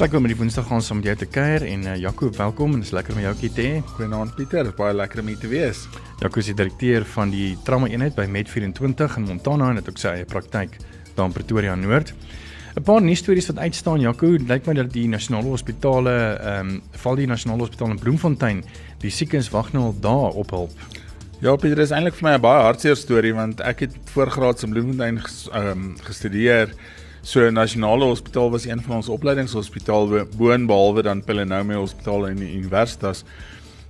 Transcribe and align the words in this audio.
Lekker 0.00 0.16
om 0.16 0.24
die 0.30 0.36
Woensdag 0.38 0.64
gaan 0.64 0.80
saam 0.80 0.96
met 0.96 1.10
jou 1.10 1.14
te 1.20 1.26
kuier 1.28 1.60
en 1.68 1.82
uh, 1.84 1.94
Jaco, 2.00 2.30
welkom 2.32 2.72
en 2.72 2.80
dis 2.80 2.92
lekker 2.96 3.12
om 3.12 3.18
jou 3.20 3.32
hier 3.42 3.50
te 3.52 3.64
hê. 3.66 3.72
Goeienaand 3.98 4.32
Pieter, 4.32 4.70
baie 4.78 4.94
lekker 4.96 5.20
om 5.20 5.26
hier 5.28 5.40
te 5.42 5.48
wees. 5.50 5.82
Jaco 6.22 6.40
is 6.40 6.46
die 6.48 6.54
direkteur 6.56 7.04
van 7.12 7.28
die 7.28 7.50
trauma 7.66 7.90
eenheid 7.90 8.14
by 8.16 8.24
Med24 8.24 9.18
in 9.20 9.26
Montana 9.28 9.66
en 9.68 9.76
het 9.76 9.90
ook 9.92 10.00
sy 10.00 10.14
eie 10.14 10.28
praktyk 10.30 10.78
daar 11.18 11.28
in 11.28 11.34
Pretoria 11.36 11.74
Noord. 11.76 12.14
'n 12.80 12.84
Paar 12.86 13.04
nuusstories 13.04 13.50
wat 13.52 13.60
uitstaan, 13.60 14.00
Jaco, 14.00 14.30
lyk 14.40 14.70
my 14.70 14.74
dat 14.78 14.88
die 14.94 15.04
nasionale 15.04 15.52
hospitale, 15.52 16.16
ehm 16.38 16.70
um, 16.70 16.80
val 17.02 17.20
die 17.20 17.28
nasionale 17.28 17.66
hospitaal 17.66 17.92
in 17.92 18.00
Bloemfontein, 18.00 18.64
die 19.04 19.12
siekens 19.12 19.52
wag 19.52 19.74
nou 19.74 19.90
al 19.90 20.00
daar 20.00 20.32
op 20.32 20.56
hulp. 20.56 20.72
Ja, 21.44 21.56
Pieter, 21.56 21.84
is 21.84 21.92
eintlik 21.92 22.16
vir 22.16 22.30
my 22.30 22.34
'n 22.38 22.40
baie 22.40 22.62
hartseer 22.62 22.96
storie 22.96 23.34
want 23.34 23.60
ek 23.60 23.80
het 23.80 24.00
voorgraads 24.14 24.64
in 24.64 24.72
Bloemfontein 24.72 25.20
ehm 25.20 25.68
um, 25.68 25.94
gestudeer 26.08 26.72
So 27.22 27.50
Nasionale 27.50 28.04
Hospitaal 28.04 28.50
was 28.50 28.64
een 28.64 28.82
van 28.82 28.96
ons 28.96 29.08
opleidingshospitale 29.08 30.26
boonbehalwe 30.36 31.02
dan 31.02 31.24
Pelonome 31.24 31.74
Hospitaal 31.74 32.28
en 32.28 32.36
die 32.36 32.54
Universitas. 32.54 33.24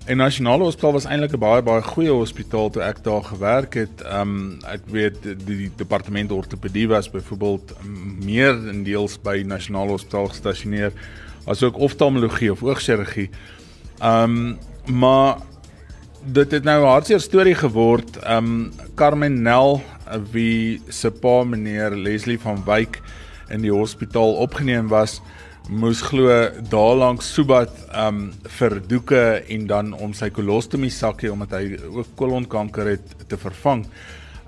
En 0.05 0.16
Nasionale 0.16 0.65
Hospitaal 0.65 0.93
was 0.93 1.05
eintlik 1.05 1.33
'n 1.33 1.38
baie 1.38 1.62
baie 1.62 1.83
goeie 1.83 2.11
hospitaal 2.11 2.71
toe 2.71 2.82
ek 2.82 3.04
daar 3.04 3.23
gewerk 3.23 3.74
het. 3.74 4.02
Um 4.13 4.59
ek 4.66 4.80
weet 4.87 5.23
die, 5.23 5.37
die 5.57 5.71
departement 5.77 6.32
ortopedie 6.32 6.88
was 6.88 7.10
byvoorbeeld 7.10 7.74
meer 8.24 8.69
in 8.69 8.82
deels 8.82 9.19
by 9.23 9.43
Nasionale 9.47 9.91
Hospitaal 9.91 10.29
gestasioneer 10.29 10.93
asook 11.47 11.79
oftalmologie 11.79 12.51
of 12.52 12.63
oogchirurgie. 12.63 13.30
Um 14.02 14.59
maar 14.87 15.37
dit 16.24 16.51
het 16.51 16.65
nou 16.65 16.82
'n 16.82 16.88
hartseer 16.88 17.21
storie 17.21 17.54
geword. 17.54 18.19
Um 18.26 18.73
Carmen 18.95 19.43
Nel 19.43 19.82
wie 20.32 20.80
se 20.88 21.10
pa 21.10 21.45
meneer 21.45 21.91
Leslie 21.91 22.41
van 22.41 22.65
Wyk 22.65 23.01
in 23.51 23.62
die 23.62 23.73
hospitaal 23.74 24.38
opgeneem 24.43 24.88
was 24.88 25.20
moes 25.68 26.01
glo 26.02 26.30
daarlank 26.70 27.23
Subat 27.23 27.74
um 27.95 28.30
vir 28.59 28.80
doeke 28.88 29.23
en 29.54 29.66
dan 29.70 29.92
om 29.95 30.15
sy 30.16 30.30
kolostomie 30.34 30.90
sakkie 30.90 31.30
omdat 31.30 31.59
hy 31.59 31.76
ook 31.84 32.15
kolonkanker 32.18 32.95
het 32.96 33.15
te 33.29 33.38
vervang. 33.38 33.84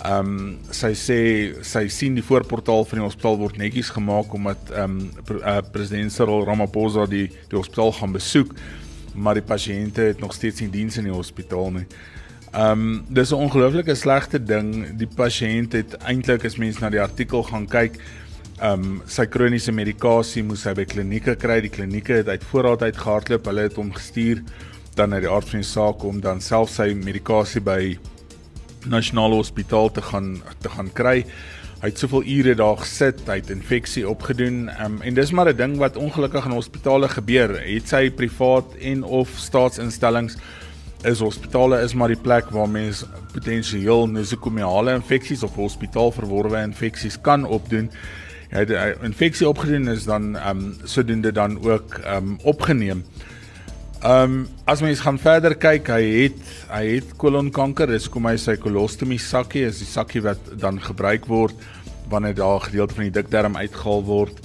Um 0.02 0.56
sy 0.74 0.92
sê 0.98 1.18
sy 1.66 1.84
sien 1.92 2.16
die 2.18 2.24
voorportaal 2.26 2.86
van 2.90 3.02
die 3.02 3.06
hospitaal 3.06 3.38
word 3.38 3.60
netjies 3.60 3.92
gemaak 3.94 4.34
omdat 4.34 4.72
um 4.82 4.96
uh, 5.38 5.60
president 5.74 6.14
Cyril 6.14 6.46
Ramaphosa 6.48 7.06
die 7.06 7.28
die 7.30 7.58
hospitaal 7.58 7.94
gaan 8.00 8.16
besoek, 8.16 8.56
maar 9.14 9.38
die 9.38 9.46
pasiënte 9.46 10.08
het 10.10 10.24
nog 10.24 10.34
steeds 10.34 10.64
nie 10.64 10.72
diens 10.72 10.98
in 10.98 11.06
die 11.10 11.14
hospitaal 11.14 11.70
nie. 11.76 11.86
Um 12.52 13.04
dis 13.08 13.30
'n 13.30 13.46
ongelooflike 13.46 13.94
slegte 13.94 14.42
ding. 14.42 14.96
Die 14.98 15.08
pasiënt 15.08 15.72
het 15.72 15.94
eintlik 16.02 16.44
as 16.44 16.58
mens 16.58 16.80
na 16.80 16.90
die 16.90 17.00
artikel 17.00 17.42
gaan 17.42 17.68
kyk, 17.68 18.00
um 18.60 19.00
sy 19.10 19.26
kroniese 19.26 19.72
medikasie 19.72 20.42
moes 20.44 20.66
hy 20.68 20.74
by 20.74 20.84
klinieke 20.84 21.36
kry. 21.40 21.60
Die 21.64 21.72
klinieke 21.72 22.20
het 22.20 22.28
uit 22.28 22.44
voorraad 22.50 22.82
uit 22.82 22.96
gehardloop. 22.96 23.48
Hulle 23.48 23.66
het 23.68 23.78
hom 23.80 23.92
gestuur 23.94 24.42
dan 24.96 25.10
na 25.10 25.20
die 25.24 25.30
aard 25.30 25.48
van 25.48 25.62
die 25.62 25.68
saak 25.68 26.04
om 26.04 26.20
dan 26.20 26.40
self 26.44 26.70
sy 26.74 26.92
medikasie 26.94 27.62
by 27.64 27.96
nasionale 28.90 29.38
hospitaal 29.38 29.90
te 29.94 30.02
gaan 30.02 30.42
te 30.60 30.68
gaan 30.68 30.90
kry. 30.92 31.22
Hy 31.82 31.90
het 31.90 31.98
soveel 31.98 32.22
ure 32.30 32.54
daar 32.54 32.76
gesit, 32.78 33.24
hy 33.26 33.40
het 33.40 33.50
infeksie 33.50 34.04
opgedoen. 34.06 34.68
Um 34.84 35.00
en 35.02 35.14
dis 35.14 35.32
maar 35.32 35.48
'n 35.50 35.56
ding 35.56 35.76
wat 35.78 35.96
ongelukkig 35.96 36.44
in 36.44 36.58
hospitale 36.58 37.08
gebeur. 37.08 37.58
Het 37.58 37.88
sy 37.88 38.10
privaat 38.10 38.74
en 38.80 39.02
of 39.02 39.28
staatsinstellings 39.36 40.36
is 41.04 41.18
hospitale 41.18 41.80
is 41.82 41.94
maar 41.94 42.08
die 42.08 42.22
plek 42.22 42.50
waar 42.50 42.68
mense 42.68 43.06
potensieel 43.32 44.06
nosokomiale 44.06 44.94
infeksies 44.94 45.42
of 45.42 45.54
hospitaalverworwe 45.54 46.62
infeksies 46.62 47.18
kan 47.20 47.44
opdoen 47.44 47.90
hy 48.52 48.64
het 48.66 48.70
'n 48.70 49.04
infeksie 49.08 49.48
opgedoen 49.48 49.88
is 49.88 50.04
dan 50.04 50.36
ehm 50.36 50.58
um, 50.58 50.76
sodoende 50.84 51.32
dan 51.32 51.58
ook 51.62 52.00
ehm 52.04 52.16
um, 52.16 52.38
opgeneem. 52.42 53.04
Ehm 54.02 54.22
um, 54.22 54.48
as 54.64 54.80
mens 54.80 55.00
gaan 55.00 55.18
verder 55.18 55.54
kyk, 55.54 55.88
hy 55.88 56.04
het 56.22 56.40
hy 56.68 56.86
het 56.94 57.16
kolonkanker, 57.16 57.86
dis 57.86 58.08
kom 58.08 58.26
hy 58.26 58.36
sy 58.36 58.56
kolostomie 58.56 59.18
sakkie, 59.18 59.64
is 59.64 59.78
die 59.78 59.86
sakkie 59.86 60.22
wat 60.22 60.38
dan 60.58 60.80
gebruik 60.80 61.26
word 61.26 61.54
wanneer 62.08 62.34
daar 62.34 62.60
gedeelte 62.60 62.94
van 62.94 63.04
die 63.04 63.14
dikdarm 63.14 63.56
uitgehaal 63.56 64.04
word 64.04 64.40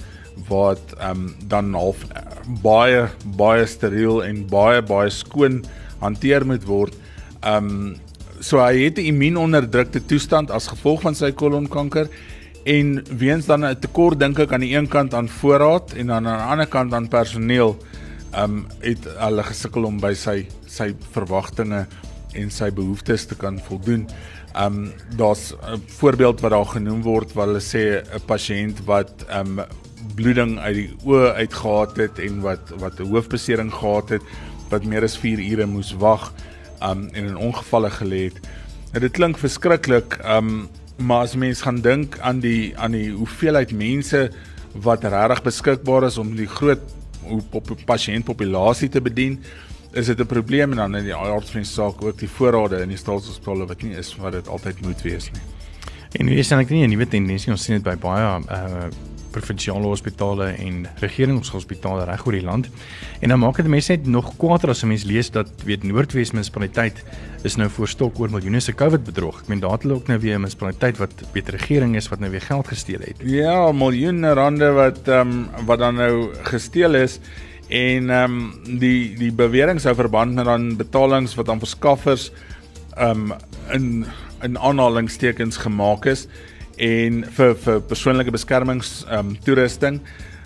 wat 0.48 0.94
ehm 0.98 1.10
um, 1.10 1.34
dan 1.48 1.74
half 1.74 2.04
uh, 2.04 2.22
baie 2.62 3.08
baie 3.36 3.66
steriel 3.66 4.24
en 4.24 4.46
baie 4.46 4.82
baie 4.82 5.10
skoon 5.10 5.64
hanteer 6.00 6.46
moet 6.46 6.64
word. 6.64 6.94
Ehm 7.42 7.68
um, 7.68 7.96
so 8.40 8.62
hy 8.62 8.84
het 8.84 8.98
'n 8.98 9.10
immuunonderdrukte 9.12 10.00
toestand 10.06 10.50
as 10.50 10.66
gevolg 10.66 11.02
van 11.02 11.14
sy 11.14 11.32
kolonkanker 11.32 12.08
en 12.64 13.04
weens 13.16 13.46
dan 13.46 13.64
'n 13.64 13.78
tekort 13.78 14.18
dink 14.18 14.38
ek 14.38 14.52
aan 14.52 14.60
die 14.60 14.74
een 14.76 14.88
kant 14.88 15.14
aan 15.14 15.28
voorraad 15.28 15.92
en 15.92 16.06
dan 16.06 16.26
aan 16.26 16.38
die 16.38 16.50
ander 16.50 16.66
kant 16.66 16.94
aan 16.94 17.08
personeel 17.08 17.76
um 18.36 18.66
het 18.80 19.04
hulle 19.04 19.42
gesukkel 19.42 19.84
om 19.84 20.00
by 20.00 20.14
sy 20.14 20.46
sy 20.66 20.92
verwagtinge 21.14 21.86
en 22.36 22.50
sy 22.50 22.70
behoeftes 22.70 23.26
te 23.26 23.36
kan 23.36 23.58
voldoen. 23.68 24.06
Um 24.56 24.92
daar's 25.16 25.52
'n 25.52 25.82
voorbeeld 25.86 26.40
wat 26.40 26.50
daar 26.50 26.66
genoem 26.66 27.02
word 27.02 27.32
waar 27.32 27.46
hulle 27.46 27.60
sê 27.60 28.02
'n 28.02 28.20
pasiënt 28.26 28.84
wat 28.84 29.24
um 29.30 29.60
bloeding 30.14 30.58
uit 30.58 30.74
die 30.74 30.90
oë 31.04 31.34
uitgehaat 31.34 31.96
het 31.96 32.18
en 32.18 32.40
wat 32.40 32.70
wat 32.78 33.00
'n 33.00 33.08
hoofbesering 33.08 33.72
gehad 33.72 34.08
het 34.08 34.22
wat 34.70 34.84
meer 34.84 35.02
as 35.02 35.16
4 35.16 35.38
ure 35.38 35.66
moes 35.66 35.92
wag 35.92 36.32
um 36.82 37.08
en 37.12 37.24
in 37.24 37.36
ongevalle 37.36 37.90
gelê 37.90 38.24
het. 38.24 38.40
En 38.92 39.00
dit 39.00 39.12
klink 39.12 39.38
verskriklik. 39.38 40.18
Um 40.24 40.68
maar 40.98 41.26
as 41.26 41.34
mens 41.34 41.62
gaan 41.62 41.80
dink 41.80 42.18
aan 42.18 42.40
die 42.40 42.74
aan 42.78 42.94
die 42.96 43.10
hoeveelheid 43.14 43.72
mense 43.72 44.30
wat 44.82 45.04
regtig 45.04 45.42
beskikbaar 45.42 46.08
is 46.10 46.18
om 46.18 46.34
die 46.36 46.48
groot 46.50 46.82
op 47.28 47.72
pasiëntpopulasie 47.84 48.88
te 48.88 49.00
bedien, 49.00 49.38
is 49.92 50.06
dit 50.06 50.20
'n 50.20 50.26
probleem 50.26 50.70
en 50.70 50.76
dan 50.76 50.96
in 50.96 51.04
die 51.04 51.14
aardvriend 51.14 51.66
saak 51.66 52.02
ook 52.02 52.18
die 52.18 52.28
voorrade 52.28 52.82
in 52.82 52.88
die 52.88 52.96
staatshospitale 52.96 53.66
wat 53.66 53.82
nie 53.82 53.94
is 53.96 54.16
wat 54.16 54.32
dit 54.32 54.48
altyd 54.48 54.80
moet 54.80 55.02
wees 55.02 55.30
nie. 55.30 55.42
En 56.12 56.26
hier 56.26 56.38
is 56.38 56.48
dan 56.48 56.58
ek 56.58 56.70
nie 56.70 56.84
'n 56.84 56.90
nuwe 56.90 57.08
tendensie 57.08 57.52
ons 57.52 57.64
sien 57.64 57.74
dit 57.74 57.84
by 57.84 57.96
baie 57.96 58.40
uh 58.50 58.88
provinsiale 59.30 59.86
hospitale 59.86 60.52
en 60.58 60.86
regeringshospitale 61.00 62.04
reg 62.04 62.26
oor 62.26 62.36
die 62.36 62.44
land. 62.44 62.68
En 63.20 63.28
dan 63.28 63.38
maak 63.38 63.56
dit 63.56 63.66
mense 63.66 63.92
net 63.92 64.06
nog 64.06 64.36
kwaader 64.36 64.70
as 64.70 64.82
'n 64.82 64.88
mens 64.88 65.04
lees 65.04 65.30
dat 65.30 65.48
weet 65.64 65.82
Noordwes 65.82 66.32
munisipaliteit 66.32 67.04
is 67.42 67.56
nou 67.56 67.68
voorstok 67.70 68.18
oor 68.20 68.30
miljoene 68.30 68.60
se 68.60 68.72
COVID 68.72 69.04
bedrog. 69.04 69.40
Ek 69.40 69.48
meen 69.48 69.60
daar 69.60 69.70
het 69.70 69.82
hulle 69.82 69.94
ook 69.94 70.06
nou 70.06 70.18
weer 70.18 70.34
'n 70.34 70.40
munisipaliteit 70.40 70.98
wat 70.98 71.12
weet 71.32 71.48
regering 71.48 71.96
is 71.96 72.08
wat 72.08 72.20
nou 72.20 72.30
weer 72.30 72.40
geld 72.40 72.68
gesteel 72.68 73.00
het. 73.00 73.16
Ja, 73.22 73.72
miljoene 73.72 74.32
rande 74.32 74.70
wat 74.70 75.08
ehm 75.08 75.20
um, 75.20 75.66
wat 75.66 75.78
dan 75.78 75.94
nou 75.94 76.34
gesteel 76.42 76.94
is 76.94 77.20
en 77.68 78.10
ehm 78.10 78.24
um, 78.24 78.78
die 78.78 79.14
die 79.16 79.32
bewering 79.32 79.80
sou 79.80 79.94
verband 79.94 80.34
met 80.34 80.44
dan 80.44 80.76
betalings 80.76 81.34
wat 81.34 81.48
aan 81.48 81.58
verskaffers 81.58 82.30
ehm 82.96 83.30
um, 83.30 83.32
in 83.72 84.06
in 84.42 84.58
aanhalingstekens 84.58 85.56
gemaak 85.56 86.04
is 86.04 86.26
en 86.78 87.24
vir 87.36 87.54
vir 87.64 87.80
persoonlike 87.90 88.34
beskermings 88.34 89.02
ehm 89.08 89.32
um, 89.32 89.36
toerusting 89.44 90.00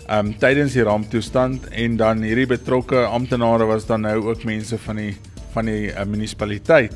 ehm 0.07 0.27
um, 0.27 0.33
tydens 0.39 0.73
die 0.75 0.83
ramptoestand 0.83 1.69
en 1.71 1.97
dan 1.97 2.23
hierdie 2.25 2.49
betrokke 2.49 3.05
amptenare 3.05 3.67
was 3.69 3.85
dan 3.85 4.03
nou 4.03 4.17
ook 4.31 4.43
mense 4.43 4.77
van 4.77 4.99
die 4.99 5.13
van 5.53 5.69
die 5.69 5.91
uh, 5.91 6.03
munisipaliteit. 6.09 6.95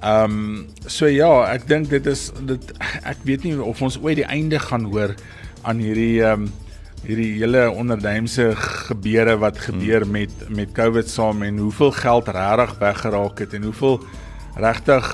Ehm 0.00 0.38
um, 0.38 0.66
so 0.86 1.10
ja, 1.10 1.30
ek 1.52 1.68
dink 1.68 1.90
dit 1.90 2.06
is 2.06 2.30
dit 2.48 2.72
ek 3.02 3.20
weet 3.28 3.44
nie 3.44 3.56
of 3.60 3.82
ons 3.82 3.98
ooit 4.00 4.16
die 4.22 4.28
einde 4.28 4.58
gaan 4.58 4.88
hoor 4.88 5.14
aan 5.62 5.82
hierdie 5.82 6.22
ehm 6.22 6.46
um, 6.46 6.52
hierdie 7.00 7.30
hele 7.40 7.62
onderduimse 7.72 8.50
gebeure 8.60 9.38
wat 9.40 9.58
gebeur 9.58 10.04
hmm. 10.04 10.12
met 10.12 10.48
met 10.48 10.72
COVID 10.76 11.08
saam 11.08 11.42
en 11.42 11.58
hoeveel 11.58 11.92
geld 11.96 12.28
regtig 12.28 12.74
weggeraak 12.78 13.38
het 13.40 13.54
en 13.56 13.62
hoeveel 13.68 14.00
regtig 14.60 15.08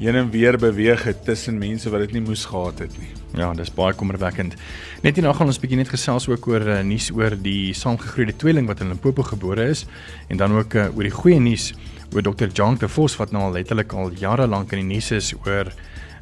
heen 0.00 0.16
en 0.16 0.30
weer 0.32 0.56
beweeg 0.58 1.02
het 1.04 1.24
tussen 1.24 1.58
mense 1.60 1.90
wat 1.92 2.00
dit 2.06 2.14
nie 2.16 2.22
moes 2.24 2.46
gehad 2.48 2.78
het 2.78 2.94
nie. 2.98 3.10
Ja, 3.36 3.50
dis 3.54 3.68
baie 3.74 3.92
kommerwekkend. 3.94 4.56
Net 5.04 5.18
hierna 5.18 5.34
gaan 5.36 5.50
ons 5.52 5.60
bietjie 5.60 5.78
net 5.78 5.92
gesels 5.92 6.26
ook 6.30 6.48
oor 6.48 6.64
uh, 6.64 6.78
nuus 6.86 7.10
oor 7.12 7.36
die 7.36 7.74
saamgegroeide 7.76 8.34
tweeling 8.40 8.68
wat 8.70 8.80
in 8.80 8.88
Limpopo 8.94 9.26
gebore 9.28 9.68
is 9.70 9.84
en 10.28 10.40
dan 10.40 10.56
ook 10.56 10.74
uh, 10.74 10.88
oor 10.96 11.04
die 11.04 11.14
goeie 11.14 11.40
nuus 11.40 11.74
oor 12.14 12.24
Dr. 12.26 12.48
Jank 12.48 12.80
de 12.80 12.88
Vos 12.88 13.18
wat 13.20 13.30
nou 13.30 13.44
al 13.50 13.58
letterlik 13.58 13.92
al 13.92 14.10
jare 14.18 14.48
lank 14.48 14.72
in 14.72 14.82
die 14.82 14.96
nuus 14.96 15.12
is 15.14 15.34
oor 15.44 15.68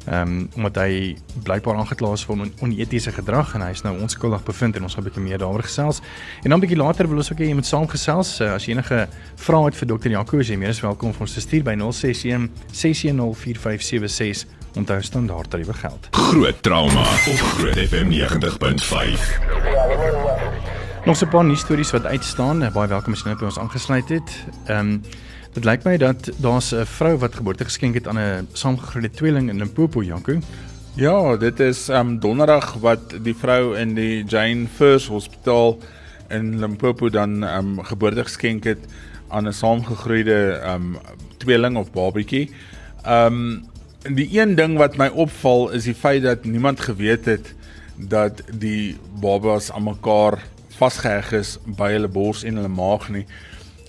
Ehm 0.09 0.21
um, 0.21 0.49
omdat 0.55 0.75
hy 0.75 1.17
blykbaar 1.43 1.75
aangekla 1.75 2.13
is 2.17 2.23
vir 2.25 2.39
on 2.39 2.51
onetiese 2.65 3.11
gedrag 3.13 3.53
en 3.53 3.61
hy 3.61 3.69
is 3.75 3.83
nou 3.85 3.93
onskuldig 4.01 4.43
bevind 4.43 4.75
en 4.75 4.83
ons 4.83 4.95
gaan 4.95 5.03
'n 5.03 5.07
bietjie 5.07 5.23
meer 5.23 5.37
daaroor 5.37 5.63
gesels. 5.63 6.01
En 6.43 6.49
dan 6.49 6.57
'n 6.57 6.65
bietjie 6.65 6.77
later 6.77 7.07
wil 7.07 7.17
ons 7.17 7.31
ook 7.31 7.37
hê 7.37 7.45
jy 7.45 7.53
moet 7.53 7.65
saamgesels 7.65 8.41
uh, 8.41 8.53
as 8.53 8.65
jy 8.65 8.73
enige 8.73 9.07
vrae 9.35 9.65
het 9.65 9.75
vir 9.75 9.87
Dr. 9.87 10.09
Jaco, 10.09 10.41
jy 10.41 10.57
meer 10.57 10.69
as 10.69 10.81
welkom 10.81 11.09
om 11.09 11.15
ons 11.19 11.33
te 11.33 11.41
stuur 11.41 11.63
by 11.63 11.75
061 11.75 12.49
610 12.71 13.35
4576 13.35 14.47
onthou 14.75 15.01
standaard 15.01 15.49
tariewe 15.49 15.73
geld. 15.73 16.07
Groot 16.11 16.63
trauma 16.63 17.01
op 17.01 17.39
Groot 17.57 17.77
FM 17.77 18.09
90.5. 18.09 19.39
Nog 21.05 21.17
so 21.17 21.25
'n 21.25 21.29
paar 21.29 21.45
nuus 21.45 21.59
stories 21.59 21.91
wat 21.91 22.05
uitstaan. 22.05 22.71
Baie 22.73 22.87
welkom 22.87 23.13
as 23.13 23.19
jy 23.19 23.25
nou 23.25 23.37
by 23.37 23.45
ons 23.45 23.59
aangesluit 23.59 24.09
het. 24.09 24.45
Ehm 24.65 24.79
um, 24.79 25.01
dit 25.53 25.65
lyk 25.65 25.83
my 25.83 25.97
dat 25.97 26.29
daar's 26.37 26.71
'n 26.73 26.85
vrou 26.85 27.17
wat 27.17 27.35
geboorte 27.35 27.63
geskenk 27.63 27.93
het 27.93 28.07
aan 28.07 28.19
'n 28.19 28.47
saamgegroeide 28.53 29.09
tweeling 29.09 29.49
in 29.49 29.57
Limpopo, 29.57 30.03
Janku. 30.03 30.39
Ja, 30.95 31.37
dit 31.37 31.59
is 31.59 31.89
ehm 31.89 32.07
um, 32.07 32.19
donderdag 32.19 32.73
wat 32.73 33.23
die 33.23 33.35
vrou 33.35 33.77
in 33.77 33.93
die 33.95 34.23
Jane 34.23 34.67
First 34.67 35.07
Hospitaal 35.07 35.77
in 36.29 36.59
Limpopo 36.59 37.09
dan 37.09 37.43
ehm 37.43 37.79
um, 37.79 37.83
geboorte 37.83 38.23
geskenk 38.23 38.63
het 38.63 38.79
aan 39.27 39.47
'n 39.47 39.53
saamgegroeide 39.53 40.59
ehm 40.63 40.75
um, 40.75 40.97
tweeling 41.37 41.77
of 41.77 41.91
babatjie. 41.91 42.51
Ehm 43.03 43.25
um, 43.25 43.65
die 44.15 44.39
een 44.41 44.55
ding 44.55 44.77
wat 44.77 44.97
my 44.97 45.07
opval 45.07 45.69
is 45.71 45.83
die 45.83 45.95
feit 45.95 46.23
dat 46.23 46.45
niemand 46.45 46.79
geweet 46.79 47.25
het 47.25 47.55
dat 47.95 48.43
die 48.53 48.97
babas 49.19 49.71
aan 49.71 49.83
mekaar 49.83 50.39
vasgeheg 50.67 51.31
is 51.31 51.57
by 51.65 51.91
hulle 51.91 52.07
bors 52.07 52.43
en 52.43 52.55
hulle 52.55 52.67
maag 52.71 53.09
nie. 53.09 53.25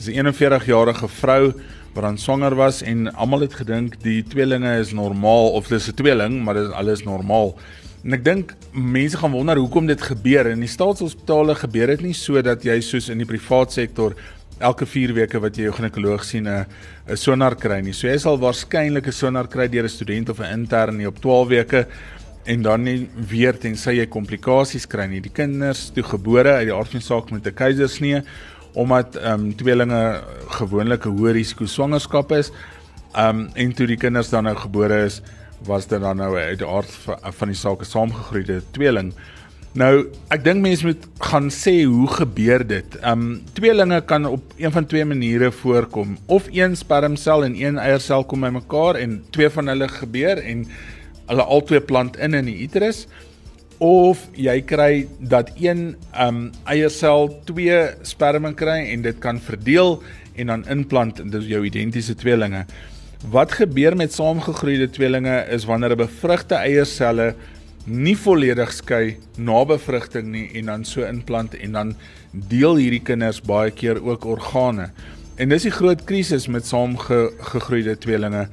Dis 0.01 0.09
'n 0.09 0.33
41-jarige 0.33 1.09
vrou 1.09 1.53
wat 1.93 2.05
aan 2.05 2.19
swanger 2.19 2.55
was 2.55 2.83
en 2.83 3.13
almal 3.15 3.41
het 3.41 3.55
gedink 3.55 3.99
die 4.01 4.23
tweelinge 4.23 4.79
is 4.79 4.93
normaal 4.93 5.51
of 5.53 5.69
dis 5.69 5.89
'n 5.89 5.95
tweeling, 5.95 6.43
maar 6.45 6.55
dit 6.55 6.69
is 6.69 6.73
alles 6.73 7.05
normaal. 7.05 7.59
En 8.05 8.13
ek 8.13 8.25
dink 8.25 8.55
mense 8.73 9.17
gaan 9.17 9.31
wonder 9.31 9.57
hoekom 9.57 9.87
dit 9.87 10.03
gebeur. 10.03 10.47
In 10.47 10.61
die 10.61 10.69
staatshospitale 10.69 11.55
gebeur 11.55 11.87
dit 11.87 12.01
nie 12.01 12.15
so 12.15 12.41
dat 12.43 12.63
jy 12.65 12.81
soos 12.81 13.09
in 13.09 13.19
die 13.19 13.27
privaat 13.27 13.73
sektor 13.73 14.15
elke 14.59 14.87
4 14.87 15.13
weke 15.13 15.39
wat 15.41 15.57
jy 15.57 15.63
jou 15.63 15.73
ginekoloog 15.73 16.25
sien 16.25 16.49
'n 16.49 16.65
'n 17.09 17.17
sonar 17.17 17.55
kry 17.57 17.81
nie. 17.81 17.93
So 17.93 18.07
jy 18.07 18.17
sal 18.17 18.39
waarskynlik 18.39 19.07
'n 19.07 19.13
sonar 19.13 19.49
kry 19.49 19.69
deur 19.69 19.85
'n 19.85 19.89
student 19.89 20.31
of 20.31 20.41
'n 20.41 20.53
intern 20.61 20.97
nie 20.97 21.07
op 21.07 21.21
12 21.21 21.49
weke 21.49 21.87
en 22.47 22.63
dan 22.63 22.83
nie 22.85 23.09
weer 23.29 23.53
tensy 23.53 23.91
jy 23.91 24.07
komplikasies 24.07 24.87
kry 24.87 25.07
nie. 25.07 25.21
Die 25.21 25.33
kinders 25.33 25.91
toe 25.91 26.03
gebore 26.03 26.53
uit 26.53 26.69
die 26.69 26.75
aard 26.75 26.89
van 26.89 27.01
saak 27.01 27.31
met 27.31 27.47
'n 27.47 27.55
keisersnee 27.55 28.23
omdat 28.73 29.17
ehm 29.17 29.41
um, 29.41 29.57
tweelinge 29.57 30.23
gewoonlik 30.49 31.07
'n 31.07 31.17
hoë 31.17 31.33
risiko 31.33 31.67
swangerskap 31.67 32.33
is. 32.33 32.53
Ehm 33.15 33.39
um, 33.39 33.49
en 33.55 33.73
toe 33.73 33.87
die 33.87 33.97
kinders 33.97 34.31
dan 34.31 34.45
nou 34.45 34.57
gebore 34.57 35.05
is, 35.05 35.23
was 35.67 35.87
dit 35.87 36.01
dan 36.01 36.17
nou 36.17 36.37
uit 36.39 36.59
die 36.59 36.67
aard 36.67 36.91
van 37.23 37.49
die 37.49 37.57
saak 37.57 37.81
'n 37.81 37.85
saamgegroeide 37.85 38.63
tweeling. 38.71 39.13
Nou, 39.73 40.09
ek 40.35 40.43
dink 40.43 40.65
mense 40.65 40.83
moet 40.83 41.05
gaan 41.23 41.47
sê 41.55 41.85
hoe 41.87 42.09
gebeur 42.11 42.67
dit. 42.67 42.97
Um 43.07 43.43
tweelinge 43.55 44.01
kan 44.03 44.27
op 44.27 44.43
een 44.59 44.73
van 44.73 44.87
twee 44.87 45.05
maniere 45.05 45.53
voorkom. 45.53 46.17
Of 46.27 46.49
een 46.51 46.77
spermsel 46.77 47.45
en 47.45 47.55
een 47.55 47.79
eiersel 47.79 48.25
kom 48.25 48.41
bymekaar 48.41 48.95
en 48.95 49.23
twee 49.31 49.49
van 49.49 49.67
hulle 49.71 49.89
gebeur 49.89 50.43
en 50.43 50.67
hulle 51.27 51.43
albei 51.43 51.81
plant 51.81 52.19
in 52.19 52.35
in 52.35 52.51
die 52.51 52.59
uterus 52.67 53.07
of 53.81 54.27
jy 54.37 54.59
kry 54.69 55.07
dat 55.19 55.51
een 55.57 55.95
um 56.13 56.51
eiersel 56.69 57.31
twee 57.49 57.79
sperma 58.05 58.53
kry 58.53 58.83
en 58.93 59.03
dit 59.07 59.19
kan 59.19 59.41
verdeel 59.41 60.03
en 60.37 60.53
dan 60.53 60.67
inplant 60.69 61.21
in 61.21 61.33
jou 61.33 61.63
identiese 61.65 62.15
tweelinge. 62.15 62.67
Wat 63.33 63.53
gebeur 63.57 63.97
met 63.97 64.13
saamgegroeide 64.13 64.91
tweelinge 64.93 65.47
is 65.53 65.65
wanneer 65.65 65.97
'n 65.97 66.05
bevrugte 66.05 66.55
eierselle 66.55 67.35
nie 67.87 68.17
volledig 68.17 68.73
skei 68.73 69.17
na 69.37 69.65
bevrugting 69.65 70.29
nie 70.29 70.51
en 70.55 70.67
dan 70.67 70.85
so 70.85 71.03
inplant 71.03 71.55
en 71.55 71.73
dan 71.73 71.95
deel 72.33 72.77
hierdie 72.77 73.03
kinders 73.03 73.41
baie 73.41 73.71
keer 73.71 74.05
ook 74.05 74.25
organe. 74.25 74.91
En 75.37 75.49
dis 75.49 75.63
die 75.63 75.73
groot 75.73 76.05
krisis 76.05 76.49
met 76.49 76.67
saamgegroeide 76.67 77.97
tweelinge. 77.99 78.49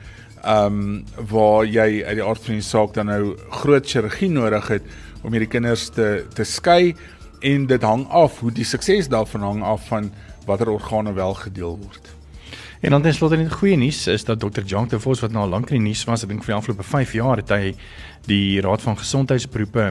Um 0.47 1.03
waar 1.29 1.65
jy 1.65 2.03
uit 2.05 2.15
die 2.15 2.23
aard 2.23 2.43
van 2.45 2.53
die 2.53 2.63
saak 2.63 2.93
dan 2.95 3.09
nou 3.11 3.35
groot 3.49 3.87
chirurgie 3.89 4.29
nodig 4.31 4.67
het 4.67 4.83
om 5.23 5.31
hierdie 5.35 5.51
kinders 5.51 5.89
te 5.89 6.25
te 6.33 6.45
skei 6.47 6.95
en 7.39 7.65
dit 7.67 7.83
hang 7.83 8.05
af 8.07 8.39
hoe 8.39 8.51
die 8.51 8.65
sukses 8.65 9.09
daarvan 9.11 9.43
hang 9.43 9.63
af 9.63 9.89
van 9.91 10.11
watter 10.45 10.69
organe 10.71 11.13
wel 11.13 11.33
gedeel 11.33 11.77
word. 11.77 12.15
En 12.79 12.89
dan 12.89 13.01
tenslotte 13.01 13.37
net 13.37 13.53
goeie 13.53 13.77
nuus 13.77 14.07
is 14.07 14.23
dat 14.23 14.39
Dr. 14.39 14.61
Jank 14.65 14.89
de 14.89 14.99
Vos 14.99 15.19
wat 15.19 15.31
nou 15.31 15.43
al 15.43 15.49
lank 15.49 15.71
in 15.71 15.79
die 15.79 15.89
nuus 15.89 16.03
was, 16.05 16.23
ek 16.23 16.29
dink 16.29 16.43
vir 16.45 16.53
die 16.53 16.57
afgelope 16.59 16.85
5 16.85 17.13
jaar 17.17 17.41
het 17.41 17.51
hy 17.51 17.73
die 18.29 18.61
Raad 18.61 18.83
van 18.85 18.99
Gesondheidsberoepe 18.99 19.85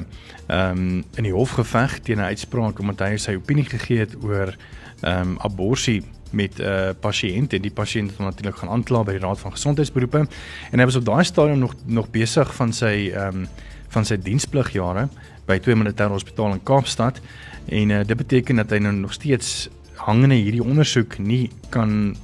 ehm 0.46 0.70
um, 0.70 1.04
in 1.18 1.26
die 1.26 1.34
hof 1.34 1.56
geveg 1.58 1.98
teen 2.06 2.22
'n 2.22 2.30
uitspraak 2.30 2.78
omdat 2.78 3.02
hy 3.08 3.16
sy 3.18 3.34
opinie 3.34 3.66
gegee 3.66 4.04
het 4.04 4.14
oor 4.22 4.54
ehm 5.02 5.34
um, 5.34 5.38
abortus 5.38 6.04
met 6.30 6.58
'n 6.58 6.62
uh, 6.62 6.90
pasiënt 7.00 7.52
en 7.52 7.62
die 7.62 7.70
pasiënt 7.70 8.10
het 8.10 8.18
natuurlik 8.18 8.56
gaan 8.56 8.68
aankla 8.68 9.02
by 9.04 9.12
die 9.12 9.24
Raad 9.24 9.38
van 9.38 9.52
Gesondheidsberoepe 9.52 10.26
en 10.70 10.78
hy 10.78 10.84
was 10.84 10.96
op 10.96 11.04
daai 11.04 11.24
stadium 11.24 11.58
nog 11.58 11.74
nog 11.86 12.10
besig 12.10 12.54
van 12.54 12.72
sy 12.72 13.10
ehm 13.14 13.36
um, 13.36 13.48
van 13.88 14.04
sy 14.04 14.16
dienspligjare 14.16 15.08
by 15.46 15.58
twee 15.58 15.74
militêre 15.74 16.10
hospitale 16.10 16.52
in 16.52 16.62
Kaapstad 16.62 17.20
en 17.66 17.90
uh, 17.90 18.04
dit 18.04 18.16
beteken 18.16 18.56
dat 18.56 18.70
hy 18.70 18.78
nou 18.78 18.92
nog 18.92 19.12
steeds 19.12 19.68
hangende 19.94 20.34
hierdie 20.34 20.64
ondersoek 20.64 21.18
nie 21.18 21.50
kan 21.68 22.16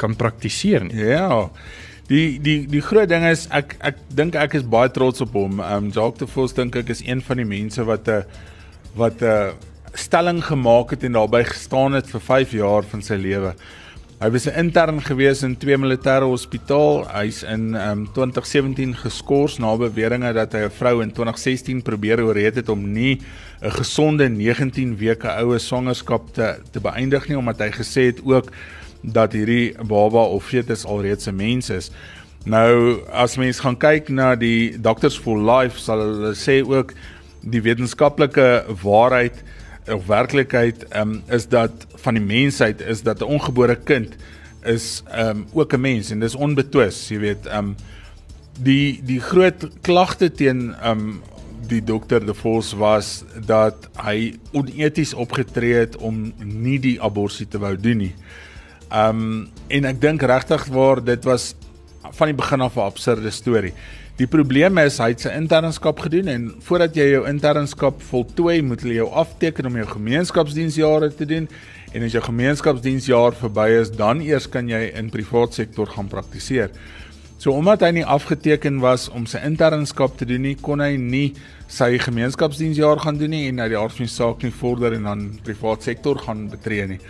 kan 0.00 0.16
praktiseer 0.16 0.84
nie. 0.84 0.96
Ja. 0.96 1.50
Die 2.10 2.40
die 2.42 2.64
die 2.66 2.82
groot 2.82 3.10
ding 3.10 3.26
is 3.28 3.46
ek 3.54 3.76
ek 3.86 4.00
dink 4.16 4.38
ek 4.38 4.56
is 4.58 4.66
baie 4.66 4.90
trots 4.90 5.20
op 5.20 5.36
hom. 5.38 5.60
Um 5.60 5.90
Jacques 5.94 6.24
de 6.24 6.30
Vos 6.30 6.56
dink 6.56 6.78
ek 6.80 6.90
is 6.94 7.04
een 7.06 7.20
van 7.26 7.42
die 7.42 7.48
mense 7.48 7.84
wat 7.84 8.08
'n 8.08 8.24
wat 8.96 9.22
'n 9.22 9.52
stelling 9.94 10.44
gemaak 10.44 10.90
het 10.90 11.04
en 11.04 11.12
daarbey 11.12 11.44
gestaan 11.44 11.92
het 11.92 12.10
vir 12.10 12.20
5 12.20 12.52
jaar 12.52 12.82
van 12.82 13.02
sy 13.02 13.14
lewe. 13.14 13.54
Hy 14.20 14.28
was 14.30 14.46
'n 14.46 14.58
intern 14.58 15.00
gewees 15.00 15.42
in 15.42 15.56
twee 15.56 15.76
militêre 15.78 16.28
hospitaal. 16.28 17.08
Hy's 17.08 17.42
in 17.42 17.74
um 17.74 18.06
2017 18.12 18.94
geskort 18.94 19.58
na 19.58 19.76
beweringe 19.76 20.32
dat 20.32 20.52
hy 20.52 20.64
'n 20.64 20.70
vrou 20.70 21.02
in 21.02 21.12
2016 21.12 21.82
probeer 21.82 22.20
oorreed 22.20 22.54
het 22.54 22.68
om 22.68 22.92
nie 22.92 23.20
'n 23.62 23.70
gesonde 23.70 24.28
19 24.28 24.96
weke 24.96 25.28
oue 25.28 25.58
swangerskap 25.58 26.34
te 26.34 26.60
te 26.70 26.80
beëindig 26.80 27.28
nie 27.28 27.38
omdat 27.38 27.58
hy 27.58 27.70
gesê 27.70 28.02
het 28.12 28.20
ook 28.24 28.52
dat 29.02 29.32
hierdie 29.32 29.74
baba 29.86 30.22
of 30.28 30.44
fetus 30.44 30.84
alreeds 30.84 31.26
'n 31.26 31.36
mens 31.36 31.70
is. 31.70 31.90
Nou 32.44 33.00
as 33.12 33.36
mens 33.36 33.60
gaan 33.60 33.76
kyk 33.76 34.08
na 34.08 34.34
die 34.34 34.80
Doctors 34.80 35.16
for 35.18 35.38
Life 35.38 35.78
sal 35.78 35.98
hulle 35.98 36.34
sê 36.34 36.62
ook 36.62 36.92
die 37.40 37.62
wetenskaplike 37.62 38.64
waarheid 38.82 39.42
of 39.88 40.06
werklikheid 40.06 40.84
um, 40.96 41.22
is 41.28 41.48
dat 41.48 41.86
van 41.94 42.14
die 42.14 42.24
mensheid 42.24 42.80
is 42.80 43.02
dat 43.02 43.20
'n 43.20 43.24
ongebore 43.24 43.76
kind 43.76 44.16
is 44.62 45.02
um 45.18 45.46
ook 45.52 45.72
'n 45.72 45.80
mens 45.80 46.10
en 46.10 46.20
dis 46.20 46.34
onbetwis, 46.34 47.08
jy 47.08 47.18
weet, 47.18 47.46
um 47.46 47.76
die 48.58 49.00
die 49.04 49.20
groot 49.20 49.68
klagte 49.80 50.32
teen 50.32 50.74
um 50.84 51.22
die 51.68 51.84
dokter 51.84 52.26
De 52.26 52.34
Vos 52.34 52.72
was 52.72 53.24
dat 53.46 53.88
hy 54.02 54.34
oneties 54.52 55.14
opgetree 55.14 55.74
het 55.74 55.96
om 55.96 56.32
nie 56.42 56.78
die 56.78 57.00
abortus 57.02 57.46
te 57.48 57.58
wou 57.58 57.76
doen 57.76 57.96
nie. 57.96 58.14
Um 58.92 59.48
en 59.68 59.84
ek 59.84 60.00
dink 60.00 60.22
regtig 60.22 60.66
waar 60.66 61.04
dit 61.04 61.24
was 61.24 61.54
van 62.10 62.26
die 62.26 62.36
begin 62.36 62.60
af 62.60 62.76
'n 62.76 62.80
absurde 62.80 63.30
storie. 63.30 63.72
Die 64.20 64.28
probleem 64.28 64.76
is 64.82 64.98
hy 65.00 65.14
het 65.14 65.22
sy 65.24 65.30
internskap 65.32 66.02
gedoen 66.04 66.26
en 66.28 66.42
voordat 66.66 66.96
jy 66.98 67.06
jou 67.06 67.20
internskap 67.24 68.02
voltooi, 68.04 68.58
moet 68.60 68.82
hulle 68.84 68.98
jou 68.98 69.06
afteken 69.16 69.70
om 69.70 69.78
jou 69.80 69.86
gemeenskapsdiensjare 69.94 71.08
te 71.16 71.24
doen 71.30 71.46
en 71.96 72.04
as 72.04 72.12
jou 72.12 72.20
gemeenskapsdiensjaar 72.26 73.38
verby 73.38 73.64
is, 73.78 73.88
dan 73.96 74.20
eers 74.20 74.44
kan 74.52 74.68
jy 74.68 74.82
in 75.00 75.08
privaat 75.14 75.56
sektor 75.56 75.88
gaan 75.88 76.12
praktiseer. 76.12 76.68
So 77.40 77.56
omdat 77.56 77.86
hy 77.86 77.94
nie 77.96 78.04
afgeteken 78.04 78.82
was 78.84 79.08
om 79.08 79.24
sy 79.24 79.40
internskap 79.48 80.20
te 80.20 80.28
doen 80.28 80.44
nie, 80.50 80.54
kon 80.60 80.84
hy 80.84 80.92
nie 81.00 81.30
sy 81.72 81.94
gemeenskapsdiensjaar 82.04 83.00
gaan 83.00 83.16
doen 83.16 83.32
nie 83.32 83.46
en 83.48 83.64
uit 83.64 83.72
die 83.72 83.80
aard 83.80 83.96
van 83.96 84.04
die 84.04 84.16
saak 84.18 84.44
nie 84.44 84.52
vorder 84.52 85.00
en 85.00 85.08
dan 85.14 85.28
privaat 85.48 85.88
sektor 85.88 86.20
gaan 86.28 86.50
betree 86.52 86.90
nie. 86.92 87.04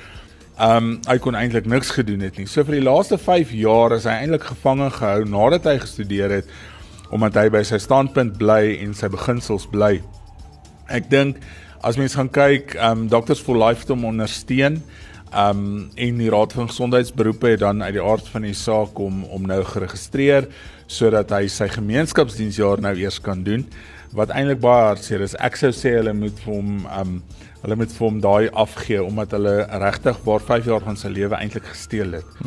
Ehm 0.61 0.93
um, 0.95 0.99
hy 1.11 1.19
kon 1.19 1.35
eintlik 1.35 1.67
niks 1.67 1.91
gedoen 1.99 2.23
het 2.23 2.39
nie. 2.39 2.47
So 2.47 2.63
vir 2.63 2.79
die 2.79 2.87
laaste 2.87 3.19
5 3.19 3.51
jaar 3.59 3.99
is 3.99 4.07
hy 4.07 4.21
eintlik 4.21 4.53
gevange 4.55 4.93
gehou 4.95 5.25
nadat 5.27 5.67
hy 5.67 5.81
gestudeer 5.83 6.39
het 6.39 6.61
omdat 7.11 7.39
hy 7.41 7.49
by 7.53 7.63
sy 7.67 7.81
standpunt 7.83 8.39
bly 8.39 8.77
en 8.81 8.95
sy 8.95 9.11
beginsels 9.13 9.67
bly. 9.71 9.99
Ek 10.91 11.11
dink 11.11 11.39
as 11.87 11.97
mens 12.01 12.17
gaan 12.19 12.31
kyk, 12.33 12.75
um, 12.83 13.07
Doctors 13.11 13.41
for 13.43 13.59
Life 13.59 13.85
het 13.85 13.95
hom 13.95 14.05
ondersteun. 14.09 14.81
Um, 15.31 15.93
en 15.95 16.19
die 16.19 16.31
Raad 16.33 16.53
van 16.57 16.67
Gesondheidsberoepe 16.67 17.53
het 17.53 17.61
dan 17.63 17.85
uit 17.85 17.95
die 17.95 18.03
aard 18.03 18.27
van 18.33 18.43
die 18.43 18.57
saak 18.57 18.99
om 18.99 19.23
om 19.31 19.45
nou 19.47 19.61
geregistreer 19.63 20.49
sodat 20.91 21.31
hy 21.31 21.45
sy 21.47 21.69
gemeenskapsdiensjaar 21.71 22.83
nou 22.83 22.97
eers 22.99 23.21
kan 23.23 23.45
doen 23.47 23.63
wat 24.19 24.33
eintlik 24.35 24.59
baie 24.59 24.89
hartseer 24.89 25.23
is. 25.23 25.37
Ek 25.39 25.55
sou 25.55 25.71
sê 25.71 25.93
hulle 26.01 26.17
moet 26.19 26.35
vir 26.43 26.51
hom 26.51 26.83
um, 26.91 27.15
hulle 27.61 27.77
moet 27.79 27.95
vir 27.95 28.07
hom 28.09 28.21
daai 28.25 28.51
afgee 28.59 29.03
omdat 29.05 29.37
hulle 29.37 29.55
regtig 29.85 30.19
waar 30.27 30.43
5 30.51 30.67
jaar 30.73 30.83
van 30.89 30.99
sy 30.99 31.13
lewe 31.15 31.39
eintlik 31.39 31.71
gesteel 31.77 32.19
het. 32.19 32.39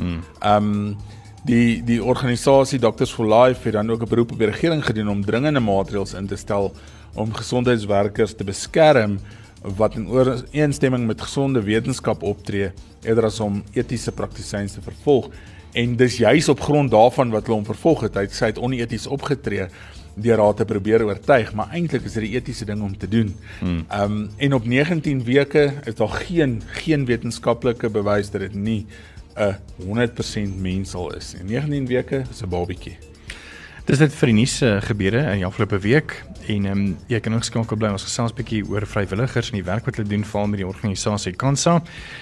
Ehm 0.41 0.71
um, 0.73 0.95
Die 1.43 1.83
die 1.83 1.99
organisasie 1.99 2.77
Doctors 2.79 3.11
for 3.11 3.27
Life 3.27 3.67
het 3.67 3.73
dan 3.73 3.91
ook 3.91 4.01
'n 4.01 4.09
beroep 4.09 4.31
op 4.31 4.37
die 4.37 4.47
regering 4.47 4.85
gedoen 4.85 5.09
om 5.09 5.25
dringende 5.25 5.59
maatreëls 5.59 6.13
in 6.13 6.27
te 6.27 6.35
stel 6.35 6.71
om 7.13 7.33
gesondheidswerkers 7.33 8.33
te 8.33 8.43
beskerm 8.43 9.19
wat 9.61 9.95
in 9.95 10.07
ooreenstemming 10.07 11.05
met 11.07 11.21
gesonde 11.21 11.61
wetenskap 11.61 12.23
optree 12.23 12.71
eerder 13.03 13.25
as 13.25 13.39
om 13.39 13.63
etiese 13.73 14.11
praktisyns 14.11 14.73
te 14.73 14.81
vervolg 14.81 15.29
en 15.73 15.95
dis 15.95 16.17
juis 16.17 16.49
op 16.49 16.59
grond 16.61 16.91
daarvan 16.91 17.29
wat 17.29 17.45
hulle 17.45 17.57
hom 17.57 17.65
vervolg 17.65 18.01
het 18.01 18.15
hy 18.15 18.21
het 18.21 18.33
sy 18.33 18.45
het 18.45 18.59
oneties 18.59 19.07
opgetree 19.07 19.67
deur 20.15 20.39
haar 20.39 20.53
te 20.53 20.65
probeer 20.65 21.03
oortuig 21.03 21.53
maar 21.53 21.73
eintlik 21.73 22.05
is 22.05 22.13
dit 22.13 22.23
die 22.23 22.35
etiese 22.35 22.65
ding 22.65 22.81
om 22.81 22.97
te 22.97 23.07
doen. 23.07 23.35
Hmm. 23.59 23.85
Ehm 23.89 24.11
um, 24.11 24.29
en 24.37 24.53
op 24.53 24.65
19 24.65 25.23
weke 25.23 25.73
is 25.83 25.95
daar 25.95 26.21
geen 26.27 26.61
geen 26.83 27.05
wetenskaplike 27.05 27.89
bewys 27.89 28.31
dat 28.31 28.41
dit 28.41 28.53
nie 28.53 28.85
'n 29.35 29.55
100% 29.77 30.55
mensal 30.59 31.15
is. 31.15 31.33
In 31.33 31.45
19 31.45 31.85
weke 31.87 32.23
is 32.29 32.41
'n 32.41 32.49
babietjie. 32.49 32.97
Dis 33.83 33.99
dit 33.99 34.13
vir 34.15 34.29
die 34.31 34.35
nuus 34.37 34.53
uh, 34.63 34.77
gebeure 34.79 35.21
in 35.33 35.41
die 35.41 35.45
afgelope 35.45 35.75
week 35.83 36.13
en 36.47 36.67
ehm 36.67 36.71
um, 36.71 36.83
jy 37.11 37.19
kan 37.23 37.33
nog 37.35 37.43
skakel 37.43 37.75
bly 37.79 37.89
ons 37.91 38.05
gesels 38.07 38.31
bietjie 38.35 38.61
oor 38.71 38.85
vrywilligers 38.87 39.49
en 39.51 39.57
die 39.57 39.65
werk 39.67 39.83
wat 39.87 39.99
hulle 39.99 40.07
doen 40.07 40.23
vir 40.27 40.47
met 40.47 40.61
die 40.61 40.67
organisasie 40.67 41.33
Kansa. 41.39 41.73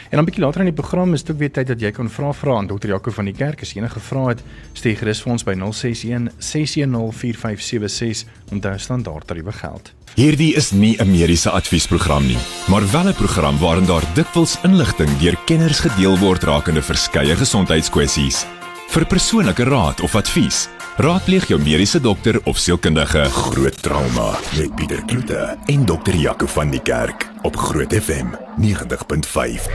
En 0.09 0.17
dan 0.17 0.25
bietjie 0.25 0.41
later 0.41 0.65
in 0.65 0.71
die 0.71 0.77
program 0.77 1.13
is 1.13 1.21
dit 1.21 1.35
ook 1.35 1.41
weer 1.41 1.53
tyd 1.53 1.69
dat 1.69 1.81
jy 1.81 1.91
kan 1.93 2.09
vra 2.09 2.31
vra 2.33 2.57
aan 2.57 2.69
Dr. 2.69 2.89
Jaco 2.95 3.13
van 3.13 3.29
die 3.29 3.35
kerk 3.37 3.61
as 3.61 3.75
enige 3.77 4.01
vrae 4.01 4.33
het, 4.33 4.43
stuur 4.73 4.97
gerus 5.03 5.21
vir 5.21 5.33
ons 5.35 5.45
by 5.45 5.55
061 5.61 6.31
610 6.39 7.13
4576 7.21 8.51
om 8.51 8.61
daar 8.65 8.81
standaard 8.81 9.29
tariewe 9.29 9.53
geld. 9.61 9.93
Hierdie 10.17 10.55
is 10.57 10.71
nie 10.71 10.97
'n 10.97 11.11
mediese 11.11 11.49
adviesprogram 11.49 12.25
nie, 12.25 12.41
maar 12.69 12.89
wel 12.91 13.13
'n 13.13 13.13
program 13.13 13.57
waarin 13.59 13.85
daar 13.85 14.05
dikwels 14.15 14.57
inligting 14.63 15.09
deur 15.19 15.37
kenners 15.45 15.79
gedeel 15.79 16.17
word 16.17 16.43
rakende 16.43 16.81
verskeie 16.81 17.35
gesondheidskwessies. 17.35 18.45
Vir 18.89 19.05
persoonlike 19.05 19.63
raad 19.63 20.01
of 20.01 20.15
advies 20.15 20.67
Raadpleeg 20.99 21.45
jou 21.47 21.55
mediese 21.55 22.01
dokter 22.03 22.35
of 22.43 22.57
sielkundige. 22.59 23.23
Groot 23.23 23.77
trauma 23.81 24.33
met 24.57 24.75
Pieter 24.75 24.99
Kloete 25.05 25.57
en 25.65 25.85
dokter 25.85 26.15
Jaco 26.15 26.45
van 26.51 26.69
die 26.69 26.81
Kerk 26.83 27.29
op 27.47 27.55
Groot 27.55 27.93
FM 27.95 28.25
90.5. 28.59 29.69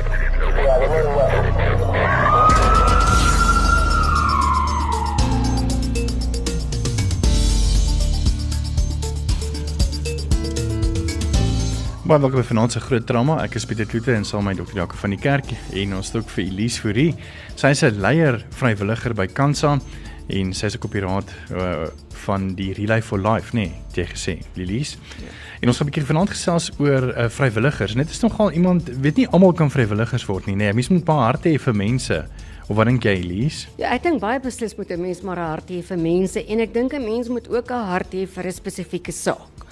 Maar 12.04 12.20
welkom 12.20 12.40
by 12.40 12.46
vanaand 12.46 12.72
se 12.72 12.80
groot 12.80 13.06
trauma. 13.06 13.40
Ek 13.42 13.56
is 13.56 13.64
Pieter 13.64 13.86
Kloete 13.86 14.12
en 14.12 14.24
saam 14.24 14.44
met 14.44 14.56
dokter 14.60 14.76
Jaco 14.76 15.00
van 15.00 15.16
die 15.16 15.18
Kerk 15.18 15.48
en 15.72 15.96
ons 15.96 16.12
het 16.12 16.20
ook 16.20 16.28
vir 16.36 16.44
Elise 16.44 16.80
Fourie. 16.84 17.14
Sy 17.54 17.72
is 17.72 17.82
'n 17.82 18.00
leier 18.00 18.44
vrywilliger 18.50 19.14
by 19.14 19.26
Kansa 19.26 19.78
en 20.28 20.52
sy 20.54 20.66
is 20.66 20.76
ook 20.76 20.84
op 20.84 20.92
die 20.92 21.02
raad 21.04 21.30
uh, 21.52 21.86
van 22.26 22.54
die 22.58 22.72
Relay 22.72 23.02
for 23.02 23.18
Life, 23.18 23.54
nê, 23.56 23.68
nee, 23.68 23.82
jy 23.94 24.06
gesê, 24.10 24.34
Lilies. 24.54 24.96
Ja. 25.22 25.30
En 25.60 25.68
ons 25.68 25.78
gaan 25.78 25.86
'n 25.86 25.90
bietjie 25.90 26.06
vanaand 26.06 26.30
gesels 26.30 26.70
oor 26.78 27.14
uh, 27.14 27.28
vrywilligers. 27.28 27.94
Net 27.94 28.10
is 28.10 28.20
nogal 28.20 28.52
iemand, 28.52 28.88
weet 29.00 29.16
nie 29.16 29.28
almal 29.28 29.52
kan 29.52 29.70
vrywilligers 29.70 30.26
word 30.26 30.46
nie, 30.46 30.56
nê. 30.56 30.66
Nee, 30.66 30.72
mens 30.72 30.88
moet 30.88 31.00
'n 31.00 31.04
paar 31.04 31.24
harte 31.32 31.48
hê 31.48 31.58
vir 31.58 31.74
mense. 31.74 32.26
Of 32.68 32.76
wat 32.76 32.86
dink 32.86 33.04
jy, 33.04 33.14
Elise? 33.22 33.68
Ja, 33.78 33.92
ek 33.94 34.02
dink 34.02 34.20
baie 34.20 34.40
beslis 34.42 34.74
moet 34.76 34.90
'n 34.90 35.00
mens 35.00 35.22
maar 35.22 35.38
'n 35.38 35.50
hart 35.50 35.70
hê 35.70 35.82
vir 35.82 35.98
mense 35.98 36.44
en 36.46 36.60
ek 36.60 36.74
dink 36.74 36.92
'n 36.94 37.04
mens 37.04 37.28
moet 37.28 37.48
ook 37.48 37.70
'n 37.70 37.86
hart 37.86 38.12
hê 38.12 38.26
vir 38.26 38.46
'n 38.46 38.52
spesifieke 38.52 39.12
saak. 39.12 39.66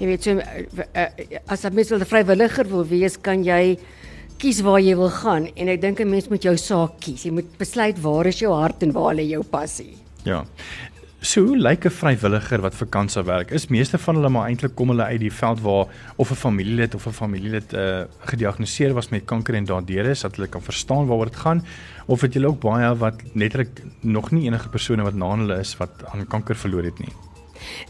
Jy 0.00 0.06
weet 0.06 0.22
so 0.22 0.30
uh, 0.32 1.06
as 1.46 1.64
'n 1.64 1.74
mens 1.74 1.92
'n 1.92 2.04
vrywilliger 2.04 2.66
wil 2.68 2.84
wees, 2.84 3.16
kan 3.16 3.44
jy 3.44 3.78
kies 4.40 4.62
waar 4.64 4.80
jy 4.80 4.94
wil 4.96 5.10
gaan 5.12 5.50
en 5.52 5.68
ek 5.68 5.80
dink 5.82 6.00
'n 6.00 6.08
mens 6.08 6.28
moet 6.28 6.42
jou 6.42 6.56
saak 6.56 7.00
kies. 7.00 7.24
Jy 7.24 7.32
moet 7.32 7.58
besluit 7.58 7.98
waar 8.00 8.26
is 8.26 8.40
jou 8.40 8.52
hart 8.52 8.82
en 8.82 8.92
waar 8.92 9.14
lê 9.14 9.28
jou 9.28 9.42
passie. 9.42 9.96
Ja. 10.24 10.44
So 11.20 11.44
hoe 11.44 11.56
lyk 11.56 11.84
'n 11.84 11.90
vrywilliger 11.90 12.62
wat 12.62 12.74
vir 12.74 12.86
kansa 12.86 13.22
werk? 13.22 13.50
Is 13.50 13.68
meeste 13.68 13.98
van 13.98 14.14
hulle 14.14 14.30
maar 14.30 14.48
eintlik 14.48 14.74
kom 14.74 14.88
hulle 14.88 15.04
uit 15.04 15.20
die 15.20 15.30
veld 15.30 15.60
waar 15.60 15.86
of 16.16 16.30
'n 16.30 16.34
familielid 16.34 16.94
of 16.94 17.06
'n 17.06 17.12
familielid 17.12 17.72
uh 17.74 18.04
gediagnoseer 18.24 18.94
was 18.94 19.10
met 19.10 19.26
kanker 19.26 19.54
en 19.54 19.64
daardeur 19.64 20.06
is 20.06 20.20
dat 20.20 20.36
hulle 20.36 20.48
kan 20.48 20.62
verstaan 20.62 21.06
waaroor 21.06 21.26
dit 21.26 21.36
gaan 21.36 21.64
of 22.06 22.20
het 22.20 22.34
jy 22.34 22.44
ook 22.44 22.60
baie 22.60 22.96
wat 22.96 23.22
netlik 23.34 23.82
nog 24.00 24.30
nie 24.30 24.46
enige 24.46 24.68
persone 24.68 25.02
wat 25.02 25.14
na 25.14 25.36
hulle 25.36 25.58
is 25.58 25.76
wat 25.76 25.90
aan 26.12 26.26
kanker 26.26 26.56
verloor 26.56 26.84
het 26.84 26.98
nie? 26.98 27.29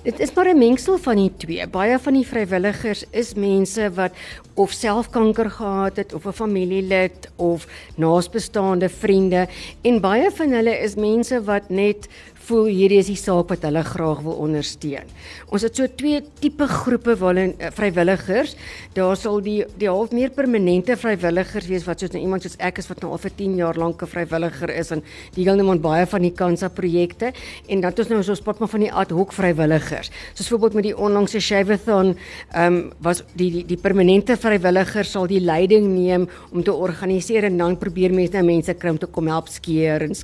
Dit 0.02 0.20
is 0.20 0.32
maar 0.34 0.49
'n 0.49 0.58
mengsel 0.58 0.99
van 0.99 1.16
die 1.16 1.32
twee. 1.37 1.66
Baie 1.66 1.99
van 1.99 2.14
die 2.14 2.26
vrywilligers 2.26 3.04
is 3.10 3.34
mense 3.34 3.90
wat 3.94 4.12
of 4.54 4.70
self 4.70 5.10
kanker 5.10 5.50
gehad 5.50 5.96
het 5.96 6.14
of 6.14 6.26
'n 6.26 6.32
familielid 6.32 7.28
of 7.37 7.66
naasbestaande 7.96 8.88
vriende 8.88 9.49
en 9.82 10.00
baie 10.00 10.30
van 10.30 10.50
hulle 10.50 10.78
is 10.78 10.94
mense 10.94 11.42
wat 11.44 11.68
net 11.68 12.08
voel 12.50 12.66
hierdie 12.71 12.99
is 13.00 13.11
die 13.11 13.19
saak 13.19 13.50
wat 13.52 13.64
hulle 13.66 13.83
graag 13.87 14.23
wil 14.25 14.38
ondersteun. 14.42 15.11
Ons 15.54 15.64
het 15.66 15.78
so 15.78 15.87
twee 16.00 16.21
tipe 16.42 16.66
groepe 16.71 17.14
waarin 17.21 17.54
uh, 17.59 17.71
vrywilligers, 17.75 18.57
daar 18.97 19.16
sal 19.19 19.38
die 19.45 19.61
die 19.78 19.88
half 19.90 20.14
meer 20.14 20.33
permanente 20.35 20.97
vrywilligers 20.99 21.69
wees 21.71 21.87
wat 21.87 22.02
soos 22.02 22.14
nou 22.14 22.23
iemand 22.23 22.45
soos 22.45 22.59
ek 22.59 22.80
is 22.83 22.90
wat 22.90 23.02
nou 23.04 23.12
al 23.14 23.23
vir 23.23 23.35
10 23.38 23.57
jaar 23.61 23.78
lank 23.78 24.02
'n 24.02 24.11
vrywilliger 24.11 24.71
is 24.75 24.90
en 24.90 25.02
die 25.35 25.45
deel 25.45 25.57
neem 25.57 25.71
aan 25.71 25.83
baie 25.83 26.07
van 26.07 26.23
die 26.23 26.35
kansa 26.35 26.69
projekte 26.69 27.33
en 27.69 27.80
dan 27.80 27.90
het 27.90 27.99
ons 27.99 28.09
nou 28.09 28.23
so 28.23 28.33
'n 28.33 28.42
spot 28.42 28.59
maar 28.59 28.69
van 28.69 28.80
die 28.80 28.92
ad 28.92 29.11
hoc 29.11 29.33
vrywilligers. 29.33 30.11
Soos 30.35 30.49
voorbeeld 30.49 30.75
met 30.75 30.85
die 30.85 30.97
onlangse 30.97 31.40
Shaveathon, 31.40 32.16
ehm 32.52 32.75
um, 32.75 32.92
was 32.99 33.23
die 33.35 33.50
die 33.50 33.64
die 33.66 33.76
permanente 33.76 34.37
vrywilligers 34.37 35.11
sal 35.11 35.26
die 35.26 35.40
leiding 35.40 35.87
neem 35.95 36.28
om 36.52 36.62
te 36.62 36.73
organiseer 36.73 37.45
en 37.45 37.57
dan 37.59 37.78
probeer 37.78 38.12
mense 38.12 38.33
nou 38.33 38.45
mense 38.45 38.75
kry 38.75 38.90
om 38.90 38.99
te 38.99 39.07
kom 39.07 39.26
help 39.26 39.49
skeer 39.49 40.02
en 40.02 40.14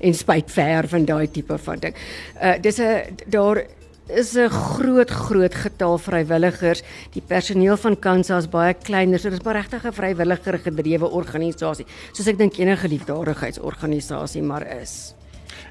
en 0.00 0.14
spuit 0.14 0.50
verf 0.50 0.92
en 0.92 1.04
daai 1.04 1.30
tipe 1.30 1.58
van 1.66 1.82
ding. 1.82 1.94
Uh 2.42 2.54
dis 2.62 2.78
'n 2.80 3.18
daar 3.26 3.64
is 4.06 4.36
'n 4.36 4.48
groot 4.48 5.10
groot 5.10 5.54
getal 5.54 5.98
vrywilligers. 5.98 6.82
Die 7.12 7.22
personeel 7.26 7.76
van 7.76 7.98
Kansa 7.98 8.36
is 8.36 8.48
baie 8.48 8.74
kleiner, 8.74 9.18
so 9.18 9.30
dis 9.30 9.42
maar 9.42 9.54
regtig 9.54 9.84
'n 9.84 9.92
vrywilliger 9.92 10.58
gedrewe 10.58 11.10
organisasie. 11.10 11.86
Soos 12.12 12.26
ek 12.26 12.38
dink 12.38 12.58
enige 12.58 12.88
liefdadigheidsorganisasie 12.88 14.42
maar 14.42 14.66
is. 14.82 15.15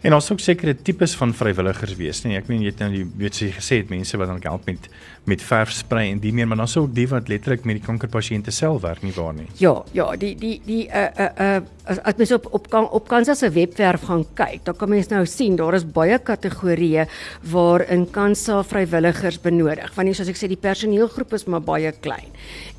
En 0.06 0.14
ons 0.14 0.28
ook 0.32 0.42
sekere 0.44 0.76
tipes 0.86 1.16
van 1.18 1.32
vrywilligers 1.34 1.96
wees, 1.98 2.20
nee, 2.26 2.38
ek 2.38 2.50
meen 2.52 2.62
jy 2.62 2.70
het 2.70 2.82
nou 2.84 2.92
die 2.94 3.06
weet 3.18 3.40
jy 3.42 3.48
gesê 3.56 3.80
het 3.82 3.90
mense 3.90 4.18
wat 4.22 4.30
dan 4.30 4.42
help 4.44 4.68
met 4.70 4.90
met 5.26 5.42
verf 5.42 5.72
sprei 5.74 6.12
en 6.12 6.20
die 6.22 6.30
meer, 6.38 6.46
maar 6.46 6.60
dan 6.62 6.70
sou 6.70 6.84
ook 6.86 6.92
die 6.94 7.08
wat 7.10 7.32
letterlik 7.32 7.64
met 7.66 7.80
die 7.80 7.86
kankerpasiënte 7.88 8.54
self 8.54 8.84
werk 8.84 9.02
nie 9.02 9.14
waar 9.16 9.34
nie. 9.34 9.48
Ja, 9.58 9.74
ja, 9.98 10.12
die 10.22 10.36
die 10.38 10.60
die 10.62 10.84
uh 10.86 11.08
uh 11.18 11.30
uh 11.42 11.64
as, 11.90 11.98
as 12.06 12.20
mens 12.20 12.34
op 12.38 12.46
op 12.54 12.70
kan 12.70 12.86
op 12.94 13.10
Kansa 13.10 13.34
se 13.34 13.50
webwerf 13.50 14.06
gaan 14.06 14.22
kyk, 14.38 14.62
dan 14.70 14.78
kan 14.78 14.94
mens 14.94 15.10
nou 15.10 15.24
sien 15.26 15.58
daar 15.58 15.74
is 15.74 15.88
baie 15.98 16.20
kategorieë 16.22 17.08
waarin 17.50 18.06
Kansa 18.12 18.62
vrywilligers 18.64 19.42
benodig. 19.42 19.90
Want 19.96 20.12
nie 20.12 20.14
soos 20.14 20.30
ek 20.30 20.38
sê 20.38 20.52
die 20.54 20.62
personeelgroep 20.62 21.34
is 21.34 21.50
maar 21.50 21.66
baie 21.66 21.90
klein 22.06 22.30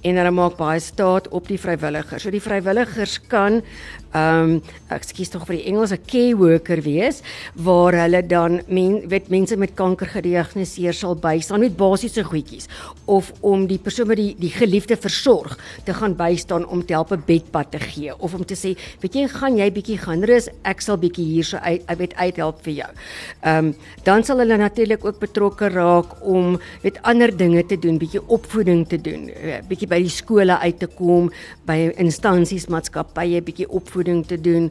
en 0.03 0.17
hulle 0.17 0.31
maak 0.31 0.57
baie 0.57 0.81
staat 0.81 1.29
op 1.29 1.49
die 1.49 1.59
vrywilligers. 1.61 2.23
So 2.23 2.31
die 2.31 2.43
vrywilligers 2.43 3.21
kan 3.29 3.63
ehm 4.17 4.57
um, 4.57 4.61
ek 4.95 5.03
skuis 5.03 5.33
tog 5.33 5.43
vir 5.49 5.57
die 5.59 5.65
Engelse 5.67 5.97
care 6.07 6.37
worker 6.39 6.79
wees 6.85 7.19
waar 7.67 7.97
hulle 7.99 8.21
dan 8.23 8.61
men, 8.71 9.01
weet 9.11 9.27
mense 9.35 9.57
met 9.59 9.75
kanker 9.77 10.07
gediagnoseer 10.13 10.95
sal 10.95 11.17
bystaan 11.19 11.65
met 11.65 11.75
basiese 11.77 12.23
goedjies 12.25 12.69
of 13.11 13.33
om 13.43 13.65
die 13.67 13.81
persoon 13.83 14.09
wat 14.13 14.21
die 14.21 14.37
die 14.39 14.53
geliefde 14.55 14.97
versorg 14.97 15.57
te 15.85 15.95
gaan 15.99 16.15
bystaan 16.17 16.65
om 16.71 16.85
te 16.87 16.95
help 16.95 17.13
'n 17.13 17.25
bedpad 17.27 17.73
te 17.73 17.81
gee 17.83 18.15
of 18.15 18.35
om 18.35 18.45
te 18.45 18.55
sê 18.55 18.77
weet 19.03 19.15
jy 19.15 19.27
gaan 19.29 19.59
jy 19.59 19.69
bietjie 19.71 19.99
gaan 19.99 20.23
rus 20.23 20.49
ek 20.63 20.81
sal 20.81 20.97
bietjie 20.97 21.27
hierso 21.27 21.59
uit 21.59 21.83
ek 21.87 21.99
weet 21.99 22.15
uithelp 22.15 22.63
vir 22.63 22.73
jou. 22.73 22.91
Ehm 23.43 23.67
um, 23.67 23.75
dan 24.05 24.25
sal 24.25 24.39
hulle 24.39 24.57
natuurlik 24.57 25.05
ook 25.05 25.19
betrokke 25.19 25.69
raak 25.69 26.23
om 26.23 26.59
weet 26.83 27.03
ander 27.03 27.37
dinge 27.37 27.67
te 27.67 27.77
doen 27.77 27.99
bietjie 27.99 28.23
opvoeding 28.29 28.87
te 28.89 29.01
doen 29.01 29.29
eh, 29.29 29.61
bietjie 29.87 29.91
by 29.91 30.03
die 30.03 30.11
skole 30.11 30.59
uit 30.59 30.79
te 30.81 30.87
kom 30.87 31.31
by 31.67 31.93
instansies 31.99 32.69
maatskappye 32.69 33.43
bietjie 33.43 33.69
opvoeding 33.69 34.27
te 34.27 34.37
doen. 34.37 34.71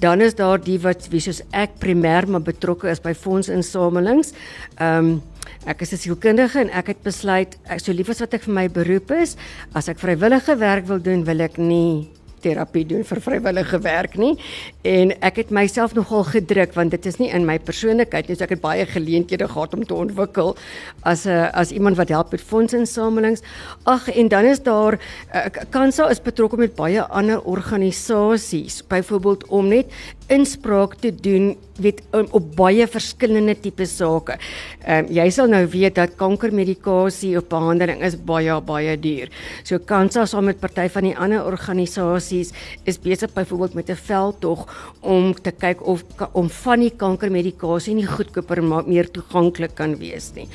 Dan 0.00 0.20
is 0.20 0.34
daar 0.34 0.58
die 0.58 0.78
wat 0.82 1.08
wie 1.10 1.20
soos 1.20 1.42
ek 1.52 1.78
primêr 1.80 2.26
maar 2.28 2.42
betrokke 2.42 2.90
is 2.90 3.00
by 3.00 3.14
fondsinsamelings. 3.14 4.34
Ehm 4.78 4.98
um, 4.98 5.22
Ek 5.66 5.80
is 5.82 5.92
'n 5.92 5.96
sielkundige 5.96 6.60
en 6.60 6.70
ek 6.70 6.86
het 6.86 7.02
besluit 7.02 7.56
ek 7.68 7.80
so 7.80 7.92
lief 7.92 8.08
as 8.08 8.20
wat 8.20 8.34
ek 8.34 8.42
vir 8.42 8.54
my 8.54 8.68
beroep 8.68 9.10
is, 9.10 9.36
as 9.74 9.88
ek 9.88 9.98
vrywillige 9.98 10.56
werk 10.56 10.86
wil 10.86 11.00
doen, 11.00 11.24
wil 11.24 11.40
ek 11.40 11.58
nie 11.58 12.08
terapie 12.40 12.84
doen 12.86 13.04
vir 13.04 13.20
vrywillige 13.20 13.80
werk 13.84 14.16
nie. 14.16 14.34
En 14.82 15.12
ek 15.20 15.42
het 15.42 15.50
myself 15.50 15.94
nogal 15.94 16.24
gedruk 16.24 16.74
want 16.74 16.90
dit 16.90 17.06
is 17.06 17.18
nie 17.18 17.30
in 17.34 17.46
my 17.46 17.58
persoonlikheid 17.58 18.28
nie. 18.28 18.36
So 18.36 18.44
ek 18.44 18.56
het 18.56 18.64
baie 18.64 18.86
geleenthede 18.86 19.48
gehad 19.48 19.74
om 19.74 19.84
te 19.84 19.94
ontwikkel 19.94 20.56
as 21.02 21.26
'n 21.26 21.50
as 21.52 21.70
iemand 21.70 21.96
wat 21.96 22.08
help 22.08 22.30
met 22.30 22.40
fondsinsamelings. 22.40 23.42
Ag 23.84 24.08
en 24.10 24.28
dan 24.28 24.44
is 24.44 24.62
daar 24.62 24.98
uh, 25.34 25.46
Kansa 25.70 26.08
is 26.08 26.22
betrokke 26.22 26.56
met 26.56 26.74
baie 26.74 27.02
ander 27.02 27.42
organisasies 27.42 28.82
byvoorbeeld 28.86 29.46
om 29.46 29.68
net 29.68 29.86
inspraak 30.26 30.94
te 30.94 31.14
doen 31.14 31.56
weet 31.78 32.02
op 32.12 32.56
baie 32.56 32.86
verskillende 32.86 33.54
tipe 33.60 33.86
sake. 33.86 34.38
Ehm 34.84 35.06
um, 35.06 35.12
jy 35.18 35.28
sal 35.34 35.48
nou 35.50 35.64
weet 35.66 35.94
dat 35.94 36.16
kankermedikasie 36.20 37.36
of 37.38 37.48
behandeling 37.48 38.02
is 38.06 38.16
baie 38.16 38.60
baie 38.60 38.96
duur. 39.00 39.30
So 39.64 39.78
Kansa 39.78 40.26
saam 40.26 40.44
met 40.50 40.60
party 40.60 40.88
van 40.88 41.08
die 41.08 41.16
ander 41.16 41.44
organisasies 41.44 42.52
is 42.84 42.98
besig 42.98 43.32
byvoorbeeld 43.34 43.74
met 43.74 43.90
'n 43.90 43.96
veldtog 43.96 44.66
om 45.00 45.34
te 45.34 45.50
kyk 45.50 45.86
of 45.86 46.04
om 46.32 46.50
van 46.50 46.80
die 46.80 46.94
kankermedikasie 46.96 47.94
nie 47.94 48.06
goedkoper 48.06 48.62
maar 48.62 48.84
meer 48.86 49.10
toeganklik 49.10 49.74
kan 49.74 49.96
wees 49.98 50.32
nie. 50.34 50.48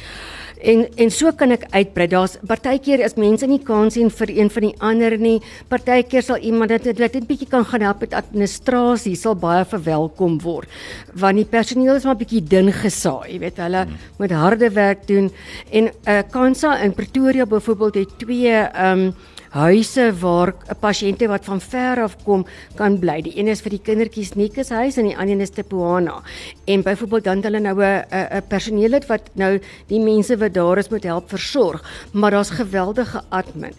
En 0.64 0.86
en 0.96 1.12
so 1.12 1.32
kan 1.36 1.52
ek 1.52 1.66
uitbrei. 1.74 2.08
Daar's 2.08 2.38
partykeer 2.48 3.04
is 3.04 3.18
mense 3.20 3.48
nie 3.50 3.60
kans 3.68 3.98
sien 3.98 4.12
vir 4.14 4.32
een 4.32 4.52
van 4.54 4.68
die 4.68 4.76
ander 4.80 5.18
nie. 5.20 5.36
Partykeer 5.72 6.24
sal 6.24 6.40
iemand 6.40 6.72
dit 6.72 6.88
dit 6.88 7.02
net 7.04 7.28
bietjie 7.28 7.50
kan 7.52 7.66
gaan 7.68 7.84
help 7.84 8.06
met 8.06 8.16
administrasie 8.16 9.16
sal 9.20 9.36
baie 9.36 9.66
verwelkom 9.68 10.40
word. 10.44 10.72
Want 11.20 11.42
die 11.42 11.50
personeel 11.50 12.00
is 12.00 12.08
maar 12.08 12.20
bietjie 12.20 12.42
dun 12.42 12.72
gesaai, 12.72 13.34
jy 13.34 13.42
weet, 13.44 13.60
hulle 13.60 13.84
hmm. 13.84 14.00
moet 14.22 14.36
harde 14.40 14.72
werk 14.74 15.08
doen 15.08 15.30
en 15.72 15.84
'n 15.84 15.92
uh, 16.08 16.18
eh, 16.20 16.24
Kansa 16.32 16.78
in 16.80 16.94
Pretoria 16.94 17.46
byvoorbeeld 17.46 17.96
het 17.96 18.20
twee 18.20 18.54
ehm 18.54 19.00
um, 19.00 19.14
huise 19.54 20.06
waar 20.20 20.54
'n 20.54 20.80
pasiënte 20.80 21.28
wat 21.28 21.46
van 21.46 21.62
ver 21.62 22.02
af 22.02 22.16
kom 22.24 22.46
kan 22.76 23.00
bly. 23.00 23.22
Die 23.22 23.38
een 23.38 23.48
is 23.48 23.62
vir 23.62 23.70
die 23.70 23.82
kindertjies 23.84 24.34
Nikus 24.36 24.70
huis 24.70 24.98
en 24.98 25.06
die 25.06 25.18
ander 25.18 25.40
is 25.42 25.50
Tepuana. 25.50 26.22
En 26.66 26.82
byvoorbeeld 26.82 27.24
dan 27.24 27.44
hulle 27.44 27.60
nou 27.60 27.84
'n 27.84 28.04
'n 28.10 28.48
personeel 28.48 28.92
het 28.92 29.06
wat 29.08 29.30
nou 29.34 29.60
die 29.88 30.00
mense 30.00 30.38
wat 30.38 30.54
daar 30.54 30.78
is 30.78 30.90
moet 30.90 31.04
help 31.04 31.30
versorg, 31.30 31.84
maar 32.14 32.32
daar's 32.32 32.50
geweldige 32.50 33.22
admin. 33.30 33.74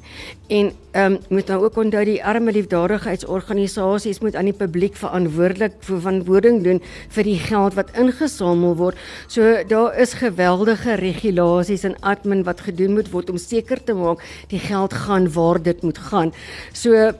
En 0.48 0.72
ehm 0.92 1.12
um, 1.12 1.18
moet 1.28 1.46
nou 1.46 1.64
ook 1.64 1.76
onthou 1.76 2.04
die 2.04 2.24
arme 2.24 2.52
liefdadigheidsorganisasies 2.52 4.20
moet 4.20 4.36
aan 4.36 4.50
die 4.50 4.56
publiek 4.56 4.96
verantwoordelik 4.96 5.78
vir 5.80 6.00
verantwoording 6.00 6.60
doen 6.64 6.80
vir 7.16 7.24
die 7.24 7.38
geld 7.40 7.74
wat 7.74 7.94
ingesamel 7.96 8.76
word. 8.76 9.00
So 9.26 9.64
daar 9.68 9.96
is 9.96 10.12
geweldige 10.20 10.94
regulasies 11.00 11.84
en 11.88 11.96
admin 12.00 12.44
wat 12.44 12.60
gedoen 12.60 12.92
moet 12.92 13.08
word 13.10 13.30
om 13.30 13.40
seker 13.40 13.80
te 13.84 13.96
maak 13.96 14.20
die 14.52 14.60
geld 14.60 14.92
gaan 14.92 15.32
waar 15.32 15.62
dit 15.62 15.82
moet 15.82 15.98
gaan. 15.98 16.32
So 16.72 17.12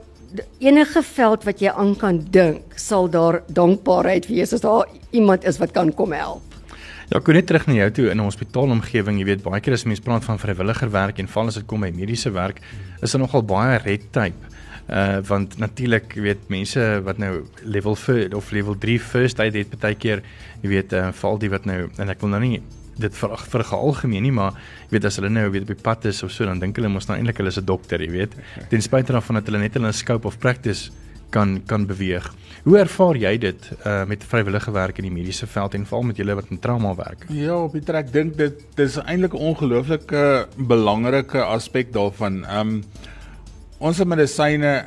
enige 0.58 1.02
veld 1.02 1.44
wat 1.44 1.60
jy 1.60 1.72
aan 1.72 1.96
kan 1.96 2.26
dink, 2.30 2.76
sal 2.76 3.08
daar 3.08 3.42
dankbaarheid 3.48 4.28
wees 4.28 4.52
as 4.52 4.60
daar 4.60 4.84
iemand 5.10 5.44
is 5.44 5.58
wat 5.58 5.72
kan 5.72 5.94
kom 5.94 6.12
help. 6.12 6.42
Ja, 7.12 7.20
kom 7.20 7.36
net 7.36 7.44
terug 7.46 7.66
na 7.68 7.74
jou 7.76 7.90
toe 7.90 8.06
in 8.10 8.16
'n 8.16 8.24
hospitaalomgewing, 8.24 9.18
jy 9.18 9.24
weet 9.24 9.42
baie 9.42 9.60
keer 9.60 9.74
as 9.74 9.84
mense 9.84 10.02
praat 10.02 10.24
van 10.24 10.38
vrywilliger 10.38 10.90
werk 10.90 11.18
en 11.18 11.28
val 11.28 11.46
as 11.46 11.54
dit 11.54 11.66
kom 11.66 11.80
by 11.80 11.90
mediese 11.90 12.30
werk, 12.32 12.60
is 13.04 13.12
daar 13.12 13.24
nogal 13.24 13.44
baie 13.44 13.78
red 13.84 14.10
tape. 14.10 14.52
Uh 14.84 15.20
want 15.24 15.56
natuurlik 15.58 16.12
weet 16.20 16.48
mense 16.52 16.80
wat 17.04 17.20
nou 17.20 17.44
level 17.62 17.96
4 17.96 18.34
of 18.36 18.50
level 18.52 18.76
3 18.78 18.98
first 19.00 19.40
aid 19.40 19.54
het 19.56 19.78
baie 19.80 19.96
keer 19.96 20.20
jy 20.60 20.68
weet 20.68 20.92
uh, 20.92 21.08
val 21.20 21.38
die 21.40 21.48
wat 21.52 21.64
nou 21.64 21.86
en 21.96 22.12
ek 22.12 22.20
wil 22.20 22.34
nou 22.34 22.40
nie 22.42 22.58
dit 23.00 23.16
vir 23.16 23.32
vir 23.52 23.64
algemeen 23.78 24.22
nie 24.28 24.34
maar 24.34 24.58
jy 24.84 24.98
weet 24.98 25.08
as 25.08 25.16
hulle 25.18 25.30
nou 25.32 25.46
weet 25.48 25.64
op 25.64 25.72
die 25.72 25.84
pad 25.88 26.04
is 26.10 26.20
of 26.22 26.34
so 26.36 26.44
dan 26.44 26.60
dink 26.60 26.76
hulle 26.76 26.92
mos 26.92 27.08
nou 27.08 27.16
eintlik 27.16 27.40
hulle 27.40 27.52
is 27.54 27.58
'n 27.58 27.64
dokter 27.64 28.04
jy 28.04 28.10
weet 28.12 28.36
ten 28.70 28.84
spyte 28.84 29.16
daarvan 29.16 29.40
dat 29.40 29.48
hulle 29.48 29.64
net 29.64 29.80
hulle 29.80 29.92
scope 29.92 30.28
of 30.28 30.38
practice 30.38 30.92
kan 31.34 31.58
kan 31.66 31.86
beweeg. 31.90 32.30
Hoe 32.64 32.78
ervaar 32.80 33.18
jy 33.20 33.34
dit 33.42 33.66
uh 33.84 34.04
met 34.08 34.24
vrywillige 34.24 34.72
werk 34.74 35.00
in 35.02 35.08
die 35.08 35.14
mediese 35.14 35.48
veld 35.50 35.74
en 35.76 35.86
veral 35.88 36.06
met 36.10 36.20
julle 36.20 36.36
wat 36.38 36.52
in 36.54 36.62
trauma 36.62 36.94
werk? 36.96 37.26
Ja, 37.28 37.58
op 37.66 37.74
die 37.76 37.84
trek 37.84 38.12
dink 38.14 38.38
dit 38.38 38.62
dis 38.78 38.98
eintlik 39.02 39.34
'n 39.34 39.50
ongelooflike 39.50 40.24
belangrike 40.56 41.42
aspek 41.42 41.92
daarvan. 41.92 42.44
Um 42.60 42.82
ons 43.78 44.04
medisyne 44.04 44.86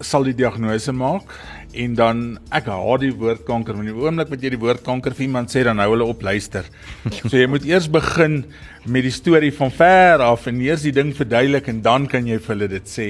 sal 0.00 0.24
die 0.24 0.34
diagnose 0.34 0.92
maak 0.92 1.34
en 1.74 1.94
dan 1.98 2.18
ek 2.54 2.66
haat 2.70 3.02
die 3.02 3.12
woord 3.18 3.44
kanker 3.46 3.74
want 3.74 3.90
die 3.90 3.94
oomblik 3.94 4.30
wat 4.30 4.42
jy 4.42 4.50
die 4.54 4.62
woord 4.62 4.82
kanker 4.86 5.14
vir 5.14 5.26
iemand 5.26 5.50
sê 5.50 5.64
dan 5.66 5.78
hou 5.82 5.90
hulle 5.90 6.06
op 6.06 6.22
luister. 6.22 6.64
So 7.30 7.36
jy 7.36 7.46
moet 7.50 7.66
eers 7.66 7.88
begin 7.90 8.44
met 8.86 9.02
die 9.02 9.14
storie 9.14 9.52
van 9.52 9.70
ver 9.70 10.22
af 10.22 10.46
en 10.46 10.60
eers 10.60 10.86
die 10.86 10.94
ding 10.94 11.14
verduidelik 11.14 11.68
en 11.68 11.82
dan 11.82 12.06
kan 12.06 12.26
jy 12.26 12.38
vir 12.38 12.54
hulle 12.54 12.68
dit 12.68 12.88
sê. 12.88 13.08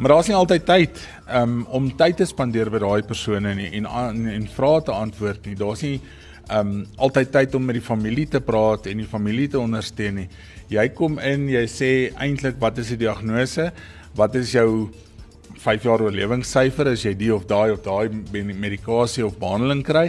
Maar 0.00 0.14
daar's 0.14 0.28
nie 0.30 0.36
altyd 0.36 0.64
tyd 0.64 1.00
um, 1.32 1.66
om 1.70 1.90
tyd 1.96 2.16
te 2.16 2.26
spandeer 2.26 2.70
by 2.70 2.78
daai 2.78 3.02
persone 3.06 3.54
nie 3.54 3.70
en 3.78 3.86
en, 3.86 4.26
en 4.26 4.48
vrae 4.48 4.82
te 4.86 4.92
antwoord 4.92 5.46
nie. 5.46 5.56
Daar's 5.58 5.82
nie 5.82 6.00
um 6.50 6.86
altyd 6.98 7.30
tyd 7.30 7.54
om 7.54 7.64
met 7.64 7.78
die 7.78 7.84
familie 7.84 8.26
te 8.26 8.40
praat 8.42 8.88
en 8.90 8.98
die 8.98 9.06
familie 9.06 9.48
te 9.48 9.60
ondersteun 9.60 10.22
nie. 10.22 10.28
Jy 10.70 10.88
kom 10.94 11.18
in, 11.18 11.48
jy 11.50 11.66
sê 11.70 11.90
eintlik 12.18 12.58
wat 12.62 12.78
is 12.78 12.90
die 12.94 13.00
diagnose? 13.04 13.70
Wat 14.18 14.34
is 14.34 14.54
jou 14.54 14.90
5 15.60 15.84
jaar 15.84 16.02
oorlewingssyfer 16.02 16.88
as 16.94 17.04
jy 17.04 17.14
die 17.18 17.30
of 17.34 17.46
daai 17.50 17.74
of 17.74 17.82
daai 17.84 18.08
medikasie 18.32 19.24
of 19.26 19.38
behandeling 19.40 19.82
kry. 19.86 20.08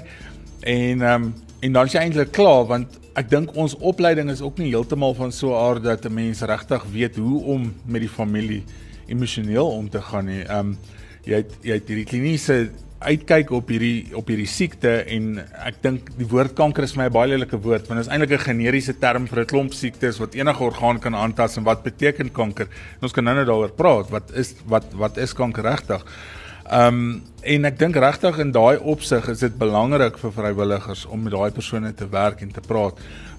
En 0.64 1.02
um, 1.02 1.32
en 1.62 1.76
dan 1.78 1.90
is 1.90 1.94
jy 1.94 2.06
eintlik 2.06 2.32
klaar 2.34 2.66
want 2.70 2.98
ek 3.20 3.28
dink 3.30 3.52
ons 3.60 3.76
opleiding 3.86 4.32
is 4.32 4.42
ook 4.42 4.58
nie 4.62 4.72
heeltemal 4.72 5.14
van 5.18 5.34
so 5.36 5.52
'n 5.52 5.60
aard 5.60 5.84
dat 5.84 6.06
'n 6.06 6.14
mens 6.14 6.42
regtig 6.42 6.84
weet 6.94 7.16
hoe 7.16 7.44
om 7.44 7.74
met 7.86 8.02
die 8.02 8.10
familie 8.10 8.64
emosioneel 9.08 9.68
om 9.68 9.90
te 9.90 10.02
gaan 10.02 10.26
nie. 10.26 10.44
Um, 10.48 10.78
jy 11.26 11.44
het, 11.44 11.52
jy 11.64 11.78
het 11.78 11.92
hierdie 11.92 12.08
kliniese 12.10 12.58
uitkyk 13.02 13.50
op 13.58 13.70
hierdie 13.74 14.14
op 14.18 14.28
hierdie 14.30 14.50
siekte 14.50 14.92
en 15.10 15.40
ek 15.66 15.80
dink 15.82 16.12
die 16.20 16.28
woord 16.30 16.54
kanker 16.58 16.86
is 16.86 16.94
my 16.96 17.08
'n 17.10 17.14
baie 17.14 17.30
lelike 17.30 17.58
woord 17.58 17.88
want 17.90 17.98
dit 17.98 18.06
is 18.06 18.12
eintlik 18.14 18.32
'n 18.38 18.46
generiese 18.46 18.94
term 19.00 19.28
vir 19.28 19.42
'n 19.42 19.46
klomp 19.46 19.74
siektes 19.74 20.20
wat 20.20 20.36
enige 20.36 20.64
orgaan 20.64 21.00
kan 21.00 21.16
aantas 21.16 21.58
en 21.58 21.64
wat 21.64 21.84
beteken 21.84 22.32
kanker. 22.32 22.68
En 22.98 23.02
ons 23.02 23.12
kan 23.12 23.24
nou 23.24 23.36
net 23.36 23.48
daaroor 23.48 23.72
praat. 23.72 24.10
Wat 24.10 24.32
is 24.34 24.56
wat 24.66 24.86
wat 24.94 25.18
is 25.18 25.34
kanker 25.34 25.64
regtig? 25.64 26.06
Ehm 26.70 26.88
um, 26.88 27.22
en 27.42 27.66
ek 27.66 27.80
dink 27.80 27.96
regtig 27.96 28.38
in 28.40 28.52
daai 28.52 28.78
opsig 28.78 29.28
is 29.30 29.40
dit 29.40 29.58
belangrik 29.58 30.18
vir 30.18 30.32
vrywilligers 30.32 31.06
om 31.06 31.24
met 31.24 31.34
daai 31.34 31.52
persone 31.52 31.94
te 31.94 32.08
werk 32.08 32.42
en 32.42 32.52
te 32.52 32.62
praat 32.62 32.94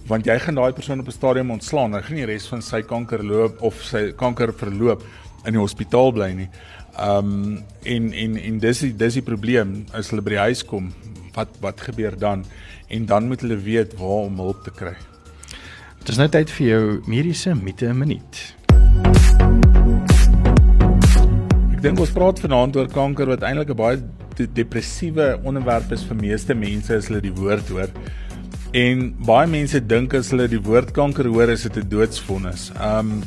want 0.08 0.26
jy 0.26 0.38
gaan 0.38 0.54
daai 0.54 0.72
persoon 0.72 1.00
op 1.00 1.06
'n 1.06 1.12
stadium 1.12 1.50
ontslaan. 1.50 1.94
Hy 1.94 2.02
gaan 2.02 2.16
nie 2.16 2.26
res 2.26 2.48
van 2.48 2.62
sy 2.62 2.82
kanker 2.82 3.22
loop 3.24 3.62
of 3.62 3.74
sy 3.82 4.12
kanker 4.12 4.52
verloop 4.52 5.02
in 5.46 5.52
die 5.52 5.60
hospitaal 5.60 6.12
bly 6.12 6.32
nie. 6.32 6.48
Ehm 6.98 7.32
um, 7.32 7.62
en 7.82 8.12
en 8.12 8.36
en 8.36 8.58
dis 8.58 8.80
die 8.84 8.92
dis 8.96 9.14
die 9.14 9.24
probleem 9.24 9.84
as 9.96 10.10
hulle 10.12 10.22
by 10.22 10.34
die 10.34 10.42
huis 10.42 10.60
kom, 10.64 10.90
wat 11.34 11.48
wat 11.64 11.80
gebeur 11.80 12.18
dan? 12.18 12.44
En 12.92 13.06
dan 13.06 13.28
moet 13.28 13.40
hulle 13.40 13.56
weet 13.56 13.94
waar 13.96 14.26
om 14.28 14.36
hulp 14.36 14.60
te 14.64 14.70
kry. 14.70 14.92
Dit 16.02 16.12
is 16.12 16.18
nou 16.20 16.28
tyd 16.28 16.50
vir 16.50 16.66
jou 16.66 16.82
mediese 17.06 17.54
mite 17.54 17.88
'n 17.88 17.98
minuut. 17.98 18.40
Ek 21.72 21.80
dink 21.82 22.00
ons 22.00 22.10
praat 22.10 22.40
vanaand 22.40 22.76
oor 22.76 22.88
kanker 22.88 23.26
wat 23.26 23.42
eintlik 23.42 23.70
'n 23.70 23.76
baie 23.76 24.02
depressiewe 24.54 25.40
onderwerp 25.44 25.92
is 25.92 26.04
vir 26.04 26.16
meeste 26.16 26.54
mense 26.54 26.94
as 26.94 27.08
hulle 27.08 27.20
die 27.20 27.32
woord 27.32 27.68
hoor. 27.68 27.88
En 28.72 29.14
baie 29.26 29.46
mense 29.46 29.80
dink 29.86 30.14
as 30.14 30.30
hulle 30.30 30.48
die 30.48 30.60
woord 30.60 30.92
kanker 30.92 31.24
hoor, 31.24 31.48
is 31.48 31.62
dit 31.62 31.76
'n 31.76 31.88
doodsvonnis. 31.88 32.70
Ehm 32.76 32.98
um, 32.98 33.22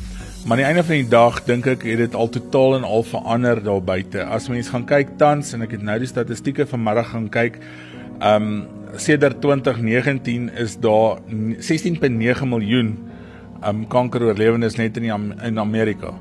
Maar 0.46 0.58
aan 0.58 0.62
die 0.62 0.66
einde 0.66 0.84
van 0.86 0.94
die 0.94 1.10
dag 1.10 1.38
dink 1.42 1.64
ek 1.66 1.80
het 1.82 1.98
dit 1.98 2.12
al 2.14 2.28
totaal 2.30 2.76
en 2.76 2.84
al 2.86 3.02
verander 3.02 3.58
daar 3.66 3.80
buite. 3.82 4.22
As 4.30 4.44
mense 4.46 4.70
gaan 4.70 4.84
kyk 4.86 5.16
tans 5.18 5.48
en 5.56 5.64
ek 5.66 5.72
het 5.74 5.82
nou 5.82 5.96
die 5.98 6.06
statistieke 6.06 6.68
vanmiddag 6.70 7.08
gaan 7.10 7.26
kyk, 7.34 7.56
ehm 8.20 8.46
um, 8.46 8.60
sedert 8.94 9.40
2019 9.42 10.46
is 10.62 10.76
daar 10.78 11.18
16.9 11.26 12.46
miljoen 12.46 12.92
ehm 12.94 13.72
um, 13.72 13.82
kankeroorlewendes 13.90 14.78
net 14.78 15.02
in 15.02 15.08
die, 15.08 15.18
in 15.50 15.58
Amerika. 15.58 16.14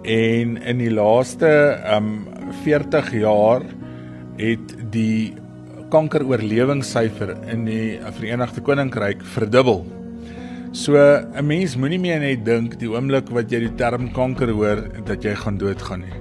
En 0.00 0.56
in 0.56 0.80
die 0.80 0.90
laaste 0.96 1.52
ehm 1.76 2.08
um, 2.08 2.56
40 2.64 3.12
jaar 3.20 3.68
het 4.40 4.74
die 4.96 5.34
kankeroorlewingssyfer 5.92 7.36
in 7.52 7.68
die 7.68 8.00
Verenigde 8.16 8.64
Koninkryk 8.64 9.20
verdubbel. 9.36 9.84
So 10.72 10.92
'n 11.00 11.46
mens 11.46 11.76
moenie 11.76 11.98
meer 11.98 12.20
net 12.20 12.44
dink 12.44 12.74
die 12.78 12.90
oomblik 12.92 13.30
wat 13.32 13.50
jy 13.50 13.60
die 13.60 13.74
term 13.76 14.10
kanker 14.12 14.50
hoor 14.52 14.82
dat 15.06 15.24
jy 15.24 15.34
gaan 15.34 15.56
doodgaan 15.56 16.00
nie. 16.00 16.18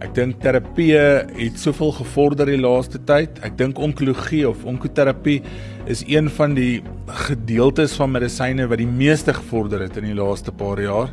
Ek 0.00 0.14
dink 0.14 0.40
terapie 0.40 0.96
het 0.96 1.58
soveel 1.60 1.92
gevorder 1.92 2.46
die 2.46 2.60
laaste 2.60 2.98
tyd. 3.04 3.38
Ek 3.44 3.56
dink 3.58 3.78
onkologie 3.78 4.48
of 4.48 4.64
onkoterapie 4.64 5.42
is 5.86 6.04
een 6.08 6.30
van 6.30 6.54
die 6.54 6.82
gedeeltes 7.06 7.92
van 7.92 8.12
medisyne 8.12 8.66
wat 8.66 8.78
die 8.78 8.88
meeste 8.88 9.34
gevorder 9.34 9.80
het 9.80 9.96
in 9.96 10.04
die 10.04 10.16
laaste 10.16 10.52
paar 10.52 10.80
jaar 10.80 11.12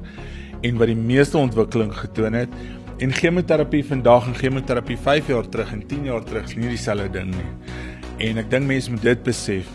en 0.64 0.78
wat 0.78 0.88
die 0.88 0.96
meeste 0.96 1.38
ontwikkeling 1.38 1.92
getoon 1.94 2.34
het. 2.34 2.50
En 3.00 3.12
chemoterapie 3.12 3.84
vandag 3.84 4.28
en 4.28 4.36
chemoterapie 4.36 4.98
5 4.98 5.28
jaar 5.28 5.50
terug 5.50 5.74
en 5.74 5.86
10 5.86 6.06
jaar 6.06 6.24
terug 6.24 6.48
is 6.48 6.56
nie 6.56 6.70
dieselfde 6.70 7.12
ding 7.12 7.36
nie. 7.36 7.52
En 8.30 8.38
ek 8.38 8.50
dink 8.50 8.66
mense 8.66 8.92
moet 8.92 9.04
dit 9.04 9.24
besef 9.24 9.68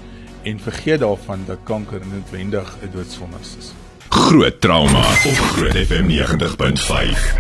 en 0.44 0.60
vergeet 0.60 1.00
daarvan 1.00 1.44
dat 1.46 1.58
kanker 1.64 2.00
noodwendig 2.12 2.76
'n 2.82 2.90
doodsvonnis 2.92 3.56
is. 3.58 3.72
Groot 4.08 4.60
trauma 4.60 4.98
op 5.00 5.38
Groot 5.54 5.76
FM 5.86 6.06
90.5. 6.06 7.38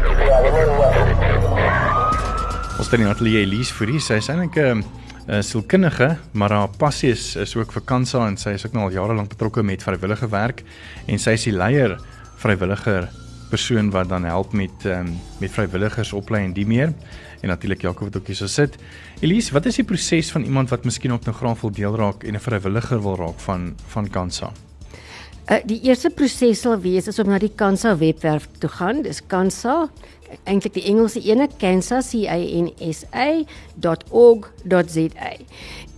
Ons 2.78 2.90
het 2.90 3.00
'n 3.00 3.06
atelier 3.06 3.40
Elise 3.40 3.74
vir 3.74 3.88
hier. 3.88 4.00
Sy 4.00 4.12
is 4.12 4.28
eintlik 4.28 4.56
'n 4.56 4.84
uh, 5.28 5.40
sielkundige, 5.40 6.16
maar 6.32 6.50
haar 6.50 6.68
passie 6.76 7.10
is, 7.10 7.36
is 7.36 7.56
ook 7.56 7.72
vir 7.72 7.82
kansa 7.82 8.26
en 8.26 8.36
sy 8.36 8.50
is 8.50 8.66
ook 8.66 8.72
nou 8.72 8.84
al 8.84 8.92
jare 8.92 9.14
lank 9.14 9.28
betrokke 9.28 9.62
met 9.62 9.82
vrywillige 9.82 10.28
werk 10.28 10.62
en 11.06 11.18
sy 11.18 11.30
is 11.30 11.42
die 11.42 11.52
leier 11.52 11.98
vrywilliger 12.36 13.08
persoon 13.48 13.90
wat 13.90 14.08
dan 14.08 14.24
help 14.24 14.52
met 14.52 14.84
um, 14.84 15.20
met 15.40 15.50
vrywilligers 15.50 16.12
oplei 16.12 16.44
en 16.44 16.52
die 16.52 16.66
meer 16.66 16.92
en 17.40 17.48
natuurlik 17.48 17.82
Jakob 17.82 18.08
wat 18.08 18.16
ook 18.16 18.26
hier 18.26 18.36
so 18.36 18.46
sit. 18.46 18.76
Elise, 19.20 19.52
wat 19.52 19.66
is 19.66 19.76
die 19.76 19.84
proses 19.84 20.30
van 20.32 20.42
iemand 20.42 20.68
wat 20.68 20.84
miskien 20.84 21.12
ook 21.12 21.24
nou 21.24 21.36
graag 21.36 21.60
wil 21.60 21.70
deel 21.70 21.96
raak 21.96 22.24
en 22.24 22.34
'n 22.34 22.40
vrywilliger 22.40 23.02
wil 23.02 23.16
raak 23.16 23.40
van 23.40 23.74
van 23.86 24.10
Kansa? 24.10 24.52
Uh, 25.50 25.56
die 25.64 25.80
eerste 25.82 26.10
proses 26.10 26.60
sal 26.60 26.78
wees 26.80 27.06
is 27.06 27.18
om 27.18 27.28
na 27.28 27.38
die 27.38 27.52
Kansa 27.54 27.96
webwerf 27.96 28.48
toe 28.58 28.70
gaan. 28.70 29.02
Dis 29.02 29.20
Kansa 29.26 29.90
eintlik 30.44 30.74
die 30.74 30.86
Engelse 30.88 31.20
ene 31.20 31.48
Kansa 31.58 32.00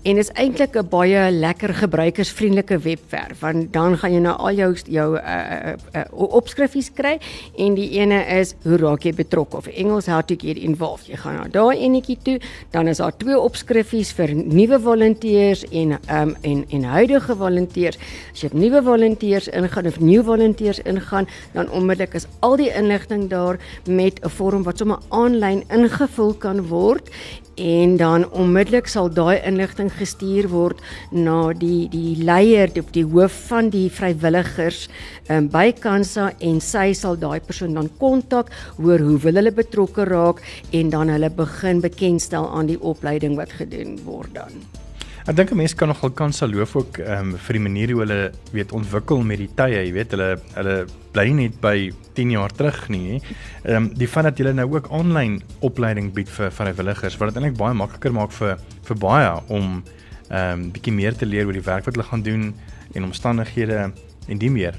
En 0.07 0.21
is 0.23 0.29
eintlik 0.39 0.77
'n 0.79 0.87
baie 0.89 1.31
lekker 1.31 1.75
gebruikersvriendelike 1.75 2.79
webwerf 2.79 3.41
want 3.41 3.73
dan 3.73 3.97
gaan 3.99 4.13
jy 4.13 4.19
nou 4.21 4.37
al 4.39 4.55
jou 4.55 4.75
jou 4.87 5.17
uh, 5.19 5.23
uh, 5.23 5.73
uh, 5.95 6.05
opskrifies 6.13 6.93
kry 6.95 7.19
en 7.59 7.75
die 7.75 7.89
ene 7.99 8.21
is 8.39 8.55
hoe 8.63 8.77
raak 8.79 9.03
jy 9.03 9.13
betrokke 9.13 9.57
of 9.57 9.67
Engels 9.67 10.07
how 10.07 10.21
to 10.23 10.37
get 10.39 10.57
involved. 10.57 11.09
Jy 11.11 11.17
gaan 11.17 11.35
na 11.35 11.49
daai 11.49 11.83
enetjie 11.83 12.19
toe, 12.23 12.39
dan 12.71 12.89
is 12.89 13.03
daar 13.03 13.17
twee 13.17 13.39
opskrifies 13.39 14.13
vir 14.13 14.35
nuwe 14.35 14.79
volonteërs 14.79 15.65
en 15.73 15.99
um, 15.99 16.37
en 16.43 16.63
en 16.71 16.85
huidige 16.85 17.35
volonteërs. 17.37 17.99
As 18.33 18.45
jy 18.47 18.51
nuwe 18.53 18.83
volonteërs 18.83 19.49
ingaan 19.49 19.87
of 19.87 19.99
nuwe 20.01 20.25
volonteërs 20.31 20.85
ingaan, 20.87 21.27
dan 21.53 21.71
onmiddellik 21.71 22.15
is 22.15 22.29
al 22.47 22.57
die 22.57 22.71
inligting 22.71 23.27
daar 23.29 23.59
met 23.87 24.23
'n 24.23 24.29
vorm 24.29 24.63
wat 24.63 24.79
sommer 24.79 24.99
aanlyn 25.09 25.65
ingevul 25.69 26.35
kan 26.35 26.63
word 26.69 27.11
en 27.57 27.97
dan 27.97 28.27
onmiddellik 28.31 28.89
sal 28.89 29.09
daai 29.13 29.41
inligting 29.49 29.91
gestuur 29.99 30.49
word 30.53 30.81
na 31.11 31.53
die 31.57 31.89
die 31.93 32.17
leier 32.23 32.71
of 32.81 32.93
die 32.93 33.05
hoof 33.05 33.37
van 33.51 33.71
die 33.73 33.89
vrywilligers 33.91 34.87
um, 35.29 35.49
by 35.49 35.73
Kansa 35.73 36.31
en 36.39 36.61
sy 36.61 36.93
sal 36.93 37.17
daai 37.21 37.41
persoon 37.41 37.77
dan 37.79 37.91
kontak 38.01 38.53
hoor 38.77 39.01
hoe 39.01 39.19
wil 39.25 39.41
hulle 39.41 39.55
betrokke 39.57 40.05
raak 40.09 40.43
en 40.73 40.91
dan 40.93 41.13
hulle 41.13 41.31
begin 41.31 41.81
bekendstel 41.85 42.49
aan 42.49 42.69
die 42.73 42.81
opleiding 42.81 43.37
wat 43.41 43.57
gedoen 43.57 43.97
word 44.05 44.35
dan. 44.37 44.86
Ek 45.27 45.35
dink 45.35 45.51
'n 45.51 45.57
mens 45.59 45.75
kan 45.75 45.89
nogal 45.89 46.11
Kansa 46.15 46.47
loof 46.47 46.77
ook 46.77 46.99
um, 47.03 47.33
vir 47.35 47.57
die 47.59 47.63
manier 47.63 47.91
hoe 47.91 48.03
hulle 48.05 48.31
weet 48.55 48.71
ontwikkel 48.71 49.25
met 49.27 49.41
die 49.43 49.49
tye, 49.59 49.81
jy 49.83 49.93
weet 49.93 50.13
hulle 50.15 50.29
hulle 50.55 50.75
bly 51.17 51.25
nie 51.35 51.49
by 51.51 51.91
10 52.15 52.31
jaar 52.31 52.53
terug 52.55 52.79
nie. 52.95 53.19
Ehm 53.65 53.77
um, 53.77 53.89
die 53.91 54.07
feit 54.07 54.29
dat 54.29 54.39
hulle 54.39 54.53
nou 54.55 54.69
ook 54.77 54.87
aanlyn 54.95 55.41
opleiding 55.67 56.13
bied 56.15 56.31
vir 56.31 56.53
vrywilligers 56.55 57.19
wat 57.19 57.35
dit 57.35 57.41
eintlik 57.43 57.59
baie 57.59 57.75
makliker 57.75 58.15
maak 58.15 58.31
vir 58.39 58.55
vir 58.87 59.01
baie 59.03 59.33
om 59.49 59.83
ehm 60.31 60.53
um, 60.53 60.71
bietjie 60.71 60.95
meer 60.95 61.19
te 61.19 61.27
leer 61.27 61.51
oor 61.51 61.59
die 61.59 61.67
werk 61.73 61.91
wat 61.91 61.99
hulle 61.99 62.07
gaan 62.07 62.23
doen 62.23 62.55
en 62.95 63.11
omstandighede 63.11 63.91
en 64.29 64.39
die 64.39 64.51
meer. 64.51 64.79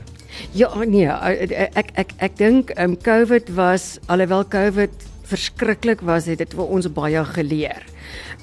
Ja, 0.56 0.72
nee, 0.86 1.12
ek 1.76 1.92
ek 2.00 2.16
ek 2.24 2.40
dink 2.40 2.72
ehm 2.78 2.96
um, 2.96 2.98
COVID 3.04 3.52
was 3.60 4.00
alhoewel 4.08 4.48
COVID 4.48 4.96
verskriklik 5.28 6.08
was, 6.08 6.32
het 6.32 6.40
dit 6.40 6.56
vir 6.56 6.72
ons 6.72 6.88
baie 6.88 7.26
geleer. 7.36 7.84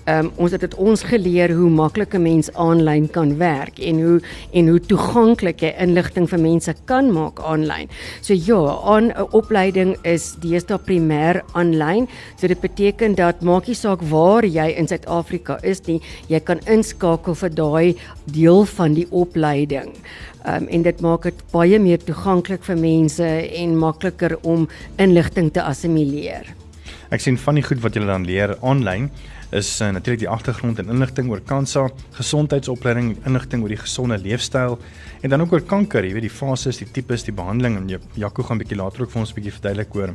Um, 0.05 0.29
ons 0.37 0.53
het 0.53 0.61
dit 0.61 0.75
ons 0.77 1.01
geleer 1.09 1.55
hoe 1.57 1.71
maklik 1.73 2.13
'n 2.15 2.23
mens 2.23 2.53
aanlyn 2.53 3.09
kan 3.09 3.39
werk 3.39 3.79
en 3.79 4.03
hoe 4.03 4.21
en 4.53 4.69
hoe 4.69 4.81
toeganklik 4.81 5.61
jy 5.61 5.73
inligting 5.81 6.29
vir 6.29 6.41
mense 6.41 6.75
kan 6.85 7.13
maak 7.13 7.41
aanlyn. 7.41 7.89
So 8.21 8.35
ja, 8.35 8.79
aan 8.85 9.13
'n 9.17 9.33
opleiding 9.33 9.97
is 10.03 10.37
deesdae 10.41 10.79
primêr 10.79 11.43
aanlyn. 11.53 12.09
So 12.37 12.47
dit 12.47 12.61
beteken 12.61 13.15
dat 13.15 13.41
maak 13.41 13.67
nie 13.67 13.75
saak 13.75 14.03
waar 14.03 14.45
jy 14.45 14.75
in 14.77 14.87
Suid-Afrika 14.87 15.59
is 15.63 15.81
nie, 15.87 16.01
jy 16.29 16.41
kan 16.41 16.61
inskakel 16.67 17.35
vir 17.35 17.51
daai 17.51 17.97
deel 18.25 18.65
van 18.65 18.95
die 18.95 19.07
opleiding. 19.11 19.89
Um, 20.47 20.69
en 20.69 20.83
dit 20.83 21.01
maak 21.01 21.23
dit 21.23 21.43
baie 21.51 21.79
meer 21.79 21.99
toeganklik 21.99 22.63
vir 22.65 22.77
mense 22.77 23.25
en 23.57 23.79
makliker 23.79 24.37
om 24.43 24.69
inligting 24.97 25.53
te 25.53 25.63
assimileer. 25.63 26.55
Ek 27.11 27.21
sien 27.21 27.39
van 27.39 27.55
die 27.55 27.63
goed 27.63 27.81
wat 27.81 27.95
jy 27.95 28.05
dan 28.05 28.27
leer 28.27 28.57
aanlyn 28.61 29.11
is 29.55 29.69
uh, 29.81 29.91
natuurlik 29.95 30.25
die 30.25 30.31
agtergrond 30.31 30.81
en 30.83 30.91
inligting 30.91 31.31
oor 31.31 31.41
kansa, 31.47 31.87
gesondheidsopleiding, 32.19 33.15
inligting 33.27 33.63
oor 33.63 33.73
die 33.73 33.81
gesonde 33.81 34.19
leefstyl 34.19 34.79
en 35.23 35.31
dan 35.31 35.45
ook 35.45 35.55
oor 35.55 35.63
kanker, 35.63 36.05
jy 36.05 36.17
weet 36.17 36.27
die 36.27 36.33
fases, 36.33 36.81
die 36.83 36.91
tipes, 36.91 37.27
die 37.27 37.35
behandeling 37.35 37.79
en 37.79 38.09
Jaco 38.19 38.43
gaan 38.43 38.59
bietjie 38.59 38.79
later 38.81 39.05
ook 39.05 39.15
vir 39.15 39.21
ons 39.23 39.31
'n 39.31 39.39
bietjie 39.39 39.55
verduidelik 39.55 39.95
oor 39.95 40.15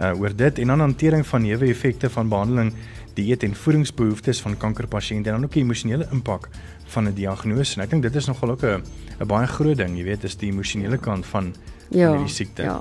uh 0.00 0.14
oor 0.16 0.32
dit 0.34 0.58
en 0.58 0.66
dan 0.72 0.80
hantering 0.80 1.26
van 1.26 1.42
neeweffekte 1.42 2.08
van 2.08 2.28
behandeling, 2.28 2.72
dieet 3.14 3.42
en 3.42 3.54
voedingsbehoeftes 3.54 4.40
van 4.40 4.56
kankerpasiënte 4.56 5.28
en 5.28 5.36
dan 5.36 5.44
ook 5.44 5.52
die 5.52 5.62
emosionele 5.62 6.08
impak 6.12 6.48
van 6.94 7.08
'n 7.08 7.14
diagnose. 7.14 7.76
En 7.76 7.84
ek 7.84 7.90
dink 7.90 8.02
dit 8.02 8.16
is 8.16 8.26
nogal 8.26 8.50
ook 8.50 8.64
'n 8.64 8.82
'n 9.20 9.26
baie 9.26 9.46
groot 9.46 9.76
ding, 9.76 9.96
jy 9.98 10.04
weet, 10.04 10.24
is 10.24 10.36
die 10.36 10.50
emosionele 10.50 10.98
kant 10.98 11.26
van 11.26 11.54
ja, 11.94 12.12
die 12.16 12.28
siekte. 12.28 12.62
Ja. 12.62 12.78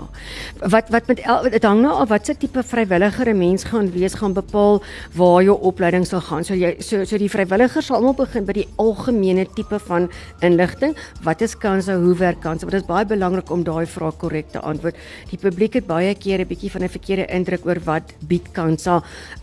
Wat 0.69 0.89
wat 0.89 1.08
met 1.08 1.21
dit 1.52 1.63
hang 1.63 1.82
nou 1.82 1.93
af 2.04 2.10
wat 2.10 2.26
se 2.26 2.36
tipe 2.38 2.63
vrywilliger 2.63 3.30
'n 3.30 3.38
mens 3.38 3.63
gaan 3.63 3.91
wees 3.91 4.13
gaan 4.13 4.34
bepaal 4.34 4.82
waar 5.15 5.43
jou 5.43 5.58
opleiding 5.62 6.06
sal 6.08 6.21
gaan. 6.21 6.43
So 6.43 6.54
jy 6.54 6.76
so 6.80 7.04
so 7.04 7.17
die 7.17 7.30
vrywilligers 7.30 7.86
sal 7.86 7.95
almal 7.97 8.13
begin 8.13 8.45
by 8.45 8.54
die 8.54 8.67
algemene 8.76 9.45
tipe 9.56 9.80
van 9.80 10.10
inligting. 10.39 10.95
Wat 11.24 11.41
is 11.41 11.58
kanse, 11.58 11.93
hoe 11.93 12.15
werk 12.15 12.41
kanse? 12.41 12.65
Dit 12.65 12.82
is 12.82 12.88
baie 12.88 13.06
belangrik 13.06 13.50
om 13.52 13.63
daai 13.63 13.86
vraag 13.86 14.17
korrek 14.17 14.52
te 14.52 14.60
antwoord. 14.60 14.95
Die 15.30 15.38
publiek 15.38 15.74
het 15.74 15.88
baie 15.88 16.15
keer 16.15 16.39
'n 16.39 16.47
bietjie 16.47 16.71
van 16.71 16.84
'n 16.84 16.89
verkeerde 16.89 17.26
indruk 17.26 17.65
oor 17.65 17.80
wat 17.84 18.13
bied 18.28 18.52
kanse 18.52 19.02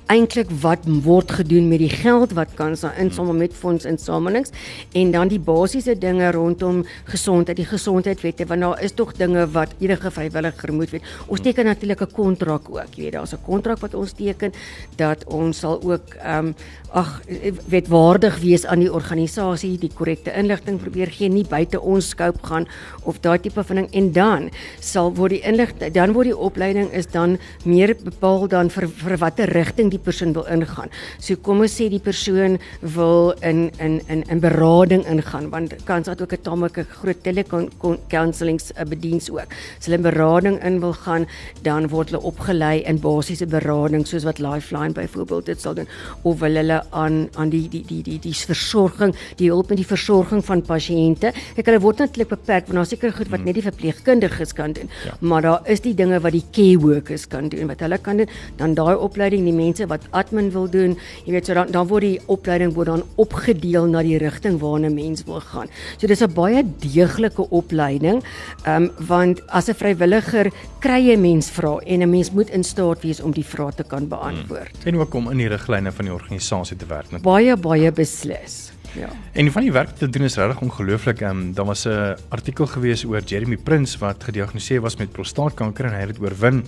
eintlik 0.08 0.48
wat 0.62 0.78
word 1.04 1.32
gedoen 1.32 1.68
met 1.68 1.78
die 1.78 1.92
geld 1.92 2.32
wat 2.32 2.54
kanse 2.54 2.88
insamel 2.96 3.34
met 3.34 3.52
fondsinsamelings 3.52 4.50
en 4.92 5.10
dan 5.10 5.28
die 5.28 5.40
basiese 5.40 5.98
dinge 5.98 6.30
rondom 6.32 6.86
gesondheid, 7.04 7.56
die 7.56 7.68
gesondheidwette 7.68 8.46
want 8.46 8.60
daar 8.60 8.82
is 8.82 8.92
tog 8.92 9.12
dinge 9.12 9.46
wat 9.52 9.57
enige 9.78 10.10
vrywilliger 10.10 10.72
moet 10.72 10.90
weet. 10.90 11.02
Ons 11.26 11.40
teken 11.40 11.64
natuurlik 11.64 12.00
'n 12.00 12.12
kontrak 12.12 12.70
ook. 12.70 12.94
Jy 12.94 13.02
weet 13.02 13.12
daar's 13.12 13.32
'n 13.32 13.42
kontrak 13.42 13.78
wat 13.78 13.94
ons 13.94 14.12
teken 14.12 14.52
dat 14.96 15.24
ons 15.24 15.58
sal 15.58 15.82
ook 15.82 16.14
ehm 16.14 16.46
um, 16.46 16.54
ag 16.96 17.20
weet 17.68 17.88
waardig 17.88 18.38
wees 18.40 18.64
aan 18.66 18.80
die 18.80 18.92
organisasie, 18.92 19.76
die 19.80 19.90
korrekte 19.92 20.32
inligting 20.32 20.78
probeer 20.80 21.10
gee, 21.12 21.28
nie 21.28 21.44
buite 21.44 21.80
ons 21.80 22.08
scope 22.14 22.40
gaan 22.46 22.66
of 23.04 23.20
daai 23.24 23.38
tipe 23.44 23.62
van 23.64 23.82
ding 23.82 23.88
en 23.92 24.10
dan 24.12 24.48
sal 24.80 25.12
word 25.16 25.36
die 25.36 25.42
inligting 25.48 25.92
dan 25.92 26.14
word 26.16 26.30
die 26.30 26.36
opleiding 26.36 26.88
is 26.96 27.08
dan 27.12 27.36
meer 27.68 27.94
bepaal 28.04 28.46
dan 28.48 28.70
vir 28.72 28.88
vir 28.88 29.16
watter 29.20 29.52
rigting 29.52 29.90
die 29.92 30.00
persoon 30.00 30.32
wil 30.36 30.46
ingaan. 30.48 30.88
So 31.20 31.36
kom 31.36 31.60
ons 31.64 31.76
sê 31.76 31.88
die 31.92 32.02
persoon 32.02 32.58
wil 32.96 33.34
in 33.42 33.68
in 33.78 34.00
in 34.08 34.24
in 34.28 34.40
berading 34.40 35.04
ingaan 35.06 35.50
want 35.50 35.76
kans 35.84 36.08
dat 36.08 36.22
ook 36.22 36.32
'n 36.32 36.42
tamelike 36.42 36.84
groot 36.84 37.22
telecounselings 37.22 38.72
eh, 38.72 38.84
bediens 38.84 39.30
ook. 39.30 39.52
As 39.78 39.86
hulle 39.86 39.96
in 39.96 40.02
berading 40.02 40.62
in 40.64 40.80
wil 40.80 40.92
gaan, 40.92 41.26
dan 41.62 41.88
word 41.88 42.10
hulle 42.10 42.22
opgelei 42.22 42.82
in 42.84 43.00
basiese 43.00 43.46
berading 43.46 44.06
soos 44.06 44.24
wat 44.24 44.38
Lifeline 44.38 44.92
byvoorbeeld 44.92 45.46
dit 45.46 45.60
sal 45.60 45.74
doen 45.74 45.88
of 46.22 46.40
hulle 46.40 46.77
aan 46.90 47.28
aan 47.34 47.50
die 47.50 47.68
die 47.68 47.84
die 47.86 48.02
die 48.02 48.18
die 48.18 48.34
versorging, 48.34 49.14
die 49.36 49.50
hulp 49.50 49.68
met 49.68 49.78
die 49.78 49.86
versorging 49.86 50.44
van 50.44 50.62
pasiënte. 50.62 51.32
Kyk, 51.56 51.66
hulle 51.66 51.80
word 51.80 51.98
natuurlik 51.98 52.28
beperk 52.28 52.68
want 52.68 52.80
daar 52.80 52.86
seker 52.86 53.12
goed 53.12 53.30
wat 53.32 53.40
hmm. 53.40 53.50
net 53.50 53.58
die 53.58 53.66
verpleegkundiges 53.66 54.54
kan 54.54 54.72
doen. 54.72 54.90
Ja. 55.04 55.16
Maar 55.20 55.42
daar 55.42 55.70
is 55.70 55.80
die 55.84 55.94
dinge 55.94 56.20
wat 56.20 56.32
die 56.32 56.44
care 56.52 56.78
workers 56.82 57.26
kan 57.28 57.48
doen 57.48 57.66
wat 57.70 57.80
hulle 57.84 57.98
kan 57.98 58.22
doen. 58.22 58.28
Dan 58.56 58.74
daai 58.74 58.96
opleiding, 58.96 59.44
die 59.44 59.56
mense 59.56 59.86
wat 59.90 60.06
admin 60.10 60.50
wil 60.54 60.68
doen, 60.70 60.96
jy 61.24 61.36
weet 61.36 61.46
so 61.46 61.54
dan 61.54 61.72
dan 61.74 61.88
word 61.90 62.06
die 62.06 62.20
opleiding 62.26 62.74
word 62.76 62.92
dan 62.92 63.04
opgedeel 63.16 63.88
na 63.90 64.02
die 64.02 64.18
rigting 64.20 64.58
waarna 64.62 64.90
mens 64.92 65.24
wil 65.28 65.40
gaan. 65.40 65.68
So 65.98 66.06
dis 66.06 66.22
'n 66.22 66.32
baie 66.34 66.62
deeglike 66.64 67.50
opleiding. 67.50 68.22
Ehm 68.64 68.82
um, 68.82 68.90
want 69.08 69.42
as 69.48 69.68
'n 69.68 69.74
vrywilliger 69.74 70.52
kry 70.80 71.00
jy 71.08 71.16
mens 71.16 71.50
vra 71.50 71.78
en 71.86 72.02
'n 72.02 72.10
mens 72.10 72.30
moet 72.30 72.50
in 72.50 72.64
staat 72.64 73.02
wees 73.02 73.20
om 73.20 73.32
die 73.32 73.44
vrae 73.44 73.72
te 73.74 73.84
kan 73.84 74.08
beantwoord. 74.08 74.76
Hmm. 74.82 74.86
En 74.86 74.96
ook 74.96 75.14
om 75.14 75.30
in 75.30 75.36
die 75.36 75.48
riglyne 75.48 75.92
van 75.92 76.04
die 76.04 76.14
organisasie 76.14 76.67
te 76.76 76.86
werk 76.86 77.10
met. 77.10 77.22
Baie 77.22 77.56
baie 77.56 77.92
beslis. 77.92 78.72
Ja. 78.96 79.08
En 79.32 79.52
van 79.52 79.62
die 79.62 79.72
werk 79.72 79.88
wat 79.88 79.98
te 79.98 80.08
doen 80.08 80.22
is 80.22 80.36
regtig 80.36 80.60
ongelooflik. 80.60 81.20
Ehm 81.20 81.30
um, 81.30 81.54
daar 81.54 81.66
was 81.66 81.84
'n 81.86 82.16
artikel 82.28 82.66
gewees 82.66 83.04
oor 83.04 83.20
Jeremy 83.20 83.56
Prins 83.56 83.98
wat 83.98 84.24
gediagnoseer 84.24 84.80
was 84.80 84.96
met 84.96 85.12
prostaatkanker 85.12 85.84
en 85.84 85.92
hy 85.92 86.00
het 86.00 86.08
dit 86.08 86.20
oorwin. 86.20 86.64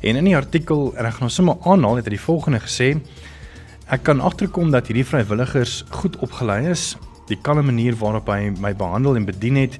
En 0.00 0.16
in 0.16 0.24
die 0.24 0.36
artikel, 0.36 0.94
en 0.96 1.04
ek 1.04 1.10
gaan 1.10 1.26
nou 1.26 1.30
sommer 1.30 1.56
aanhaal, 1.62 1.96
het 1.96 2.04
hy 2.04 2.10
die 2.10 2.20
volgende 2.20 2.60
gesê: 2.60 3.00
Ek 3.88 4.02
kan 4.02 4.20
agterkom 4.20 4.70
dat 4.70 4.86
hierdie 4.86 5.06
vrywilligers 5.06 5.84
goed 5.90 6.16
opgelei 6.16 6.68
is. 6.70 6.96
Die 7.26 7.38
kalme 7.42 7.62
manier 7.62 7.96
waarop 7.96 8.28
hy 8.28 8.52
my 8.60 8.74
behandel 8.74 9.16
en 9.16 9.24
bedien 9.24 9.56
het, 9.56 9.78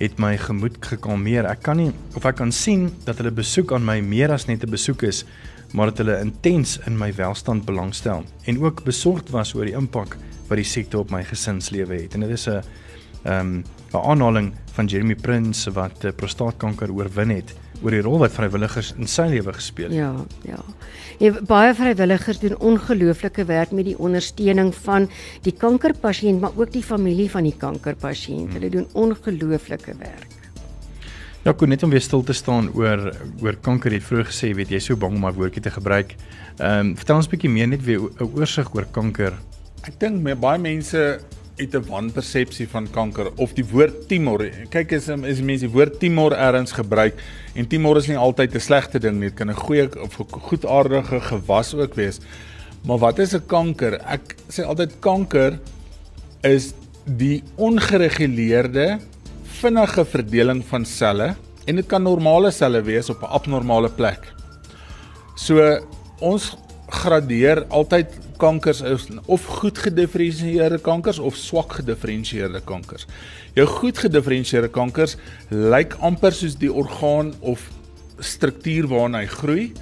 het 0.00 0.18
my 0.18 0.36
gemoed 0.36 0.76
gekalmeer. 0.80 1.44
Ek 1.44 1.62
kan 1.62 1.76
nie 1.76 1.92
of 2.16 2.24
ek 2.24 2.36
kan 2.36 2.52
sien 2.52 2.88
dat 3.04 3.20
hulle 3.20 3.30
besoek 3.30 3.72
aan 3.72 3.84
my 3.84 4.00
meer 4.00 4.32
as 4.32 4.46
net 4.46 4.64
'n 4.64 4.70
besoek 4.70 5.02
is, 5.02 5.24
maar 5.72 5.86
dat 5.92 5.98
hulle 5.98 6.18
intens 6.20 6.78
in 6.86 6.98
my 6.98 7.12
welstand 7.14 7.64
belangstel 7.64 8.24
en 8.44 8.62
ook 8.62 8.84
besorgd 8.84 9.30
was 9.30 9.54
oor 9.54 9.64
die 9.64 9.76
impak 9.78 10.16
wat 10.48 10.58
die 10.58 10.66
siekte 10.66 10.98
op 10.98 11.10
my 11.10 11.22
gesinslewe 11.24 12.02
het. 12.02 12.14
En 12.14 12.26
dit 12.26 12.30
is 12.30 12.48
'n 12.48 12.62
ehm 13.22 13.46
um, 13.46 13.64
'n 13.92 13.96
aanhaling 13.96 14.52
van 14.72 14.86
Jeremy 14.86 15.14
Prince 15.14 15.70
wat 15.72 16.04
uh, 16.04 16.10
prostaatkanker 16.16 16.92
oorwin 16.92 17.30
het 17.30 17.54
oor 17.82 17.90
die 17.90 18.02
rol 18.04 18.18
wat 18.18 18.32
vrywilligers 18.32 18.94
in 18.98 19.06
sy 19.06 19.26
lewe 19.32 19.52
gespeel 19.52 19.88
het. 19.88 19.94
Ja, 19.94 20.14
ja. 20.44 20.58
Ja, 21.20 21.34
baie 21.44 21.74
vrywilligers 21.74 22.38
doen 22.40 22.56
ongelooflike 22.58 23.44
werk 23.44 23.70
met 23.76 23.84
die 23.84 23.98
ondersteuning 23.98 24.74
van 24.74 25.08
die 25.42 25.52
kankerpasiënt, 25.52 26.40
maar 26.40 26.56
ook 26.56 26.72
die 26.72 26.84
familie 26.84 27.30
van 27.30 27.44
die 27.44 27.56
kankerpasiënt. 27.56 28.52
Hulle 28.56 28.70
doen 28.70 28.86
ongelooflike 28.92 29.96
werk. 29.98 30.39
Ja, 31.40 31.54
kon 31.56 31.70
net 31.72 31.80
om 31.82 31.88
weer 31.88 32.02
stil 32.04 32.20
te 32.20 32.34
staan 32.36 32.66
oor 32.76 33.00
oor 33.40 33.56
kanker 33.64 33.94
het 33.96 34.04
vroeër 34.04 34.26
gesê, 34.28 34.50
weet 34.52 34.74
jy, 34.74 34.78
so 34.84 34.96
bang 35.00 35.14
om 35.16 35.22
maar 35.24 35.32
woordjie 35.32 35.62
te 35.64 35.70
gebruik. 35.72 36.12
Ehm 36.58 36.90
um, 36.90 36.96
vertel 37.00 37.16
ons 37.16 37.28
'n 37.28 37.32
bietjie 37.32 37.50
meer 37.50 37.68
net 37.68 37.84
weer 37.84 38.00
'n 38.00 38.28
oorsig 38.36 38.68
oor 38.74 38.84
kanker. 38.84 39.32
Ek 39.88 39.96
dink 39.98 40.20
baie 40.40 40.58
mense 40.58 41.20
uit 41.56 41.74
'n 41.74 41.86
wanpersepsie 41.88 42.68
van 42.68 42.90
kanker 42.90 43.32
of 43.36 43.54
die 43.54 43.64
woord 43.64 44.08
tumor. 44.08 44.50
Kyk 44.68 44.92
as 44.92 45.08
is 45.08 45.40
mense 45.40 45.64
die 45.64 45.72
woord 45.72 45.98
tumor 45.98 46.32
ergens 46.32 46.72
gebruik 46.72 47.16
en 47.54 47.66
tumor 47.66 47.96
is 47.96 48.08
nie 48.08 48.18
altyd 48.18 48.54
'n 48.54 48.60
slegte 48.60 48.98
ding 48.98 49.18
nie. 49.18 49.28
Dit 49.28 49.38
kan 49.38 49.48
'n 49.48 49.54
goeie 49.54 49.88
of 50.02 50.20
'n 50.20 50.40
goedaardige 50.40 51.20
gewas 51.20 51.74
ook 51.74 51.94
wees. 51.94 52.20
Maar 52.84 52.98
wat 52.98 53.18
is 53.18 53.34
'n 53.34 53.46
kanker? 53.46 53.94
Ek 54.04 54.36
sê 54.48 54.62
altyd 54.62 55.00
kanker 55.00 55.58
is 56.42 56.74
die 57.06 57.42
ongereguleerde 57.56 59.00
vinnige 59.60 60.04
verdeling 60.08 60.62
van 60.64 60.84
selle 60.88 61.34
en 61.68 61.76
dit 61.76 61.86
kan 61.86 62.02
normale 62.02 62.50
selle 62.54 62.80
wees 62.82 63.10
op 63.12 63.22
'n 63.22 63.32
abnormale 63.36 63.90
plek. 63.90 64.32
So 65.36 65.60
ons 66.20 66.56
gradeer 66.88 67.64
altyd 67.68 68.18
kankers 68.38 68.80
is 68.80 69.06
of 69.26 69.44
goed 69.60 69.78
gedifferensieerde 69.78 70.78
kankers 70.78 71.18
of 71.18 71.36
swak 71.36 71.72
gedifferensieerde 71.72 72.60
kankers. 72.64 73.06
Jou 73.54 73.66
goed 73.66 73.98
gedifferensieerde 73.98 74.68
kankers 74.68 75.16
lyk 75.50 75.96
amper 76.00 76.32
soos 76.32 76.56
die 76.56 76.72
orgaan 76.72 77.34
of 77.40 77.68
struktuur 78.18 78.88
waarna 78.88 79.18
hy 79.18 79.26
groei. 79.26 79.72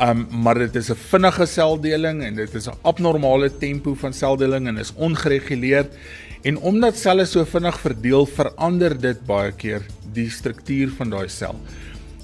Um 0.00 0.26
maar 0.30 0.58
dit 0.58 0.76
is 0.76 0.90
'n 0.90 0.94
vinnige 0.94 1.46
seldeling 1.46 2.22
en 2.22 2.34
dit 2.34 2.54
is 2.54 2.68
'n 2.68 2.78
abnormale 2.82 3.50
tempo 3.58 3.94
van 3.94 4.12
seldeling 4.12 4.66
en 4.68 4.78
is 4.78 4.92
ongereguleerd 4.94 5.92
en 6.42 6.58
omdat 6.58 6.98
selle 6.98 7.26
so 7.26 7.44
vinnig 7.44 7.78
verdeel 7.82 8.26
verander 8.26 8.94
dit 8.98 9.20
baie 9.26 9.52
keer 9.52 9.86
die 10.14 10.28
struktuur 10.30 10.92
van 10.98 11.10
daai 11.14 11.28
sel. 11.32 11.56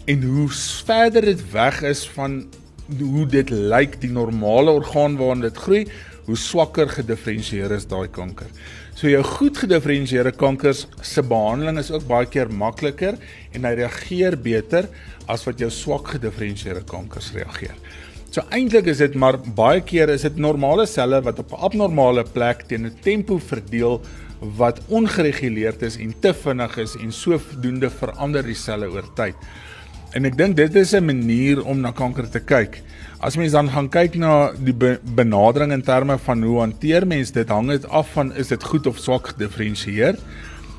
En 0.07 0.23
hoe 0.23 0.49
verder 0.87 1.25
dit 1.33 1.43
weg 1.53 1.83
is 1.83 2.05
van 2.15 2.45
hoe 2.99 3.27
dit 3.27 3.51
lyk 3.51 3.97
die 4.03 4.13
normale 4.13 4.75
orgaan 4.77 5.17
waarin 5.17 5.41
dit 5.41 5.57
groei, 5.57 5.85
hoe 6.25 6.37
swakker 6.37 6.89
gedifferensieer 6.89 7.73
is 7.77 7.87
daai 7.89 8.09
kanker. 8.13 8.49
So 8.95 9.09
jou 9.11 9.23
goed 9.27 9.59
gedifferensieerde 9.59 10.33
kankers 10.39 10.85
se 11.03 11.25
behandeling 11.27 11.81
is 11.81 11.91
ook 11.93 12.07
baie 12.09 12.29
keer 12.31 12.53
makliker 12.53 13.19
en 13.53 13.67
hy 13.67 13.75
reageer 13.81 14.37
beter 14.41 14.89
as 15.29 15.45
wat 15.49 15.61
jou 15.61 15.71
swak 15.73 16.15
gedifferensieerde 16.15 16.85
kankers 16.89 17.33
reageer. 17.35 17.75
So 18.35 18.43
eintlik 18.51 18.89
is 18.91 18.99
dit 18.99 19.15
maar 19.15 19.37
baie 19.55 19.79
keer 19.87 20.11
is 20.11 20.25
dit 20.27 20.39
normale 20.43 20.89
selle 20.91 21.21
wat 21.23 21.39
op 21.39 21.53
'n 21.53 21.61
abnormale 21.69 22.25
plek 22.27 22.65
teen 22.67 22.87
'n 22.87 22.97
tempo 23.01 23.39
verdeel 23.39 24.01
wat 24.59 24.81
ongereguleerd 24.89 25.83
is 25.83 25.97
en 25.97 26.15
te 26.21 26.35
vinnig 26.35 26.77
is 26.79 26.97
en 26.97 27.13
sodoende 27.13 27.91
verander 27.91 28.43
die 28.43 28.59
selle 28.59 28.91
oor 28.91 29.07
tyd. 29.15 29.37
En 30.15 30.25
ek 30.25 30.37
dink 30.37 30.57
dit 30.57 30.75
is 30.75 30.95
'n 30.95 31.05
manier 31.05 31.65
om 31.65 31.81
na 31.81 31.93
kanker 31.93 32.29
te 32.29 32.41
kyk. 32.41 32.83
As 33.21 33.37
mens 33.37 33.53
dan 33.53 33.71
gaan 33.71 33.89
kyk 33.89 34.17
na 34.17 34.53
die 34.53 34.75
be 34.75 34.99
benadering 35.15 35.73
in 35.73 35.83
terme 35.83 36.19
van 36.19 36.43
hoe 36.43 36.59
hanteer 36.59 37.07
mens 37.07 37.31
dit, 37.31 37.49
hang 37.49 37.69
dit 37.69 37.89
af 37.89 38.11
van 38.13 38.35
is 38.35 38.49
dit 38.49 38.65
goed 38.65 38.87
of 38.87 38.99
swak 38.99 39.29
gedifferensieer. 39.29 40.19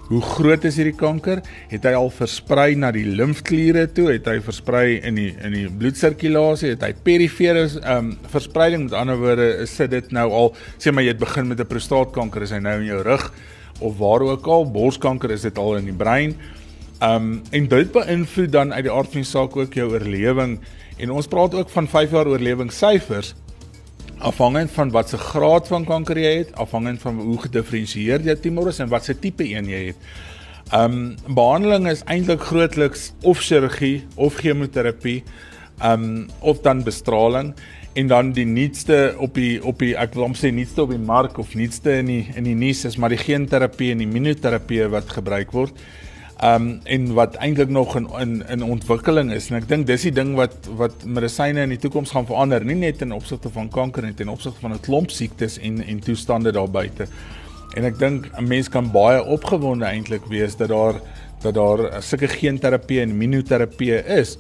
Hoe 0.06 0.22
groot 0.22 0.65
is 0.70 0.76
hierdie 0.78 0.94
kanker? 0.94 1.39
Het 1.72 1.86
hy 1.89 1.96
al 1.98 2.12
versprei 2.13 2.76
na 2.78 2.91
die 2.94 3.08
limfkliere 3.10 3.88
toe? 3.89 4.12
Het 4.12 4.28
hy 4.30 4.36
versprei 4.46 5.00
in 5.02 5.18
die 5.18 5.32
in 5.34 5.56
die 5.56 5.65
bloedsirkulasie? 5.65 6.76
Het 6.76 6.84
hy 6.86 6.91
perifere 7.08 7.63
ehm 7.65 8.12
um, 8.12 8.12
verspreiding? 8.30 8.86
Met 8.86 8.94
ander 9.00 9.18
woorde, 9.18 9.48
is 9.63 9.74
dit 9.78 10.12
nou 10.13 10.28
al 10.30 10.52
sê 10.78 10.94
maar 10.94 11.08
jy 11.08 11.15
het 11.15 11.24
begin 11.24 11.50
met 11.50 11.60
'n 11.60 11.65
prostaatkanker, 11.65 12.46
is 12.46 12.54
hy 12.54 12.62
nou 12.62 12.78
in 12.80 12.86
jou 12.86 13.02
rug 13.02 13.34
of 13.80 13.98
waar 13.98 14.22
ook 14.22 14.46
al? 14.48 14.72
Borskanker 14.72 15.32
is 15.32 15.41
dit 15.41 15.58
al 15.58 15.78
in 15.78 15.86
die 15.86 15.98
brein. 15.98 16.36
Ehm 17.02 17.15
um, 17.15 17.41
en 17.52 17.68
dit 17.68 17.91
beïnvloed 17.91 18.52
dan 18.52 18.74
uit 18.74 18.84
die 18.84 18.94
aard 18.94 19.10
van 19.10 19.22
die 19.22 19.32
saak 19.32 19.58
ook 19.58 19.74
jou 19.74 19.89
oorlewing 19.89 20.60
en 20.98 21.12
ons 21.12 21.28
praat 21.28 21.56
ook 21.56 21.70
van 21.70 21.88
5 21.88 22.12
jaar 22.12 22.28
oorlewingssyfers 22.28 23.34
afhangend 24.19 24.71
van 24.71 24.91
wat 24.91 25.10
se 25.10 25.17
graad 25.17 25.67
van 25.67 25.86
kanker 25.86 26.17
jy 26.19 26.34
het, 26.38 26.56
afhangend 26.56 27.01
van 27.01 27.19
hoe 27.19 27.38
gedifferensieer 27.47 28.23
jy 28.25 28.36
tumor 28.36 28.71
is 28.71 28.80
en 28.80 28.89
wat 28.89 29.06
se 29.06 29.17
tipe 29.19 29.43
een 29.43 29.69
jy 29.69 29.84
het. 29.91 30.10
Ehm 30.73 30.93
um, 30.97 31.36
behandeling 31.36 31.88
is 31.91 32.04
eintlik 32.10 32.41
grootliks 32.41 33.12
of 33.21 33.39
chirurgie 33.39 34.06
of 34.15 34.39
chemoterapie, 34.41 35.23
ehm 35.80 36.04
um, 36.04 36.30
of 36.39 36.62
dan 36.62 36.84
bestraling 36.84 37.54
en 37.95 38.08
dan 38.08 38.32
die 38.36 38.45
nuutste 38.45 39.15
op 39.17 39.36
die 39.36 39.63
op 39.63 39.80
die 39.80 39.93
ek 39.95 40.15
wil 40.17 40.25
hom 40.25 40.34
sê 40.36 40.51
nuutste 40.51 40.84
op 40.84 40.89
die 40.91 40.99
mark 40.99 41.38
of 41.39 41.54
nuutste 41.56 41.93
in 42.01 42.10
die 42.12 42.23
in 42.36 42.43
die 42.43 42.56
nuus 42.56 42.84
is 42.89 42.97
maar 42.99 43.13
die 43.13 43.21
genterapie 43.21 43.93
en 43.93 44.01
die 44.04 44.08
immunoterapie 44.08 44.88
wat 44.91 45.13
gebruik 45.15 45.54
word. 45.56 45.86
Ehm 46.36 46.62
um, 46.62 46.80
en 46.84 47.13
wat 47.13 47.36
eintlik 47.36 47.69
nog 47.69 47.95
in 47.95 48.10
in 48.19 48.48
in 48.48 48.63
ontwikkeling 48.63 49.32
is 49.32 49.45
en 49.50 49.56
ek 49.56 49.69
dink 49.69 49.86
dis 49.88 50.04
die 50.04 50.12
ding 50.12 50.34
wat 50.36 50.67
wat 50.76 51.06
medisyne 51.08 51.62
in 51.63 51.71
die 51.71 51.80
toekoms 51.80 52.12
gaan 52.12 52.28
verander, 52.28 52.65
nie 52.65 52.76
net 52.76 53.02
in 53.02 53.15
opsigte 53.15 53.50
van 53.50 53.69
kanker 53.71 54.04
en 54.04 54.15
ten 54.19 54.30
opsigte 54.30 54.60
van 54.60 54.74
'n 54.76 54.84
klomp 54.84 55.13
siektes 55.15 55.56
en 55.60 55.80
en 55.84 56.00
toestande 56.00 56.52
daar 56.52 56.67
buite. 56.67 57.08
En 57.76 57.86
ek 57.86 58.00
dink 58.00 58.28
'n 58.36 58.48
mens 58.48 58.69
kan 58.69 58.91
baie 58.91 59.24
opgewonde 59.24 59.86
eintlik 59.86 60.26
wees 60.28 60.56
dat 60.56 60.69
daar 60.69 61.00
dat 61.41 61.54
daar 61.54 62.04
sulke 62.04 62.28
geenterapie 62.28 63.00
en 63.00 63.10
immunoterapie 63.10 64.04
is 64.19 64.38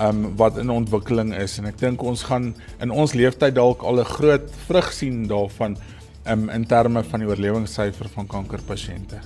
um 0.00 0.36
wat 0.36 0.58
in 0.58 0.70
ontwikkeling 0.70 1.34
is 1.34 1.58
en 1.58 1.64
ek 1.64 1.78
dink 1.78 2.02
ons 2.02 2.22
gaan 2.22 2.54
in 2.80 2.90
ons 2.90 3.14
lewenstyd 3.14 3.54
dalk 3.54 3.82
al 3.82 4.00
'n 4.00 4.04
groot 4.04 4.50
vrug 4.66 4.92
sien 4.92 5.26
daarvan 5.26 5.78
um 6.26 6.48
in 6.50 6.66
terme 6.66 7.02
van 7.02 7.20
die 7.20 7.28
oorlewingssyfer 7.28 8.08
van 8.08 8.26
kankerpasiënte. 8.26 9.18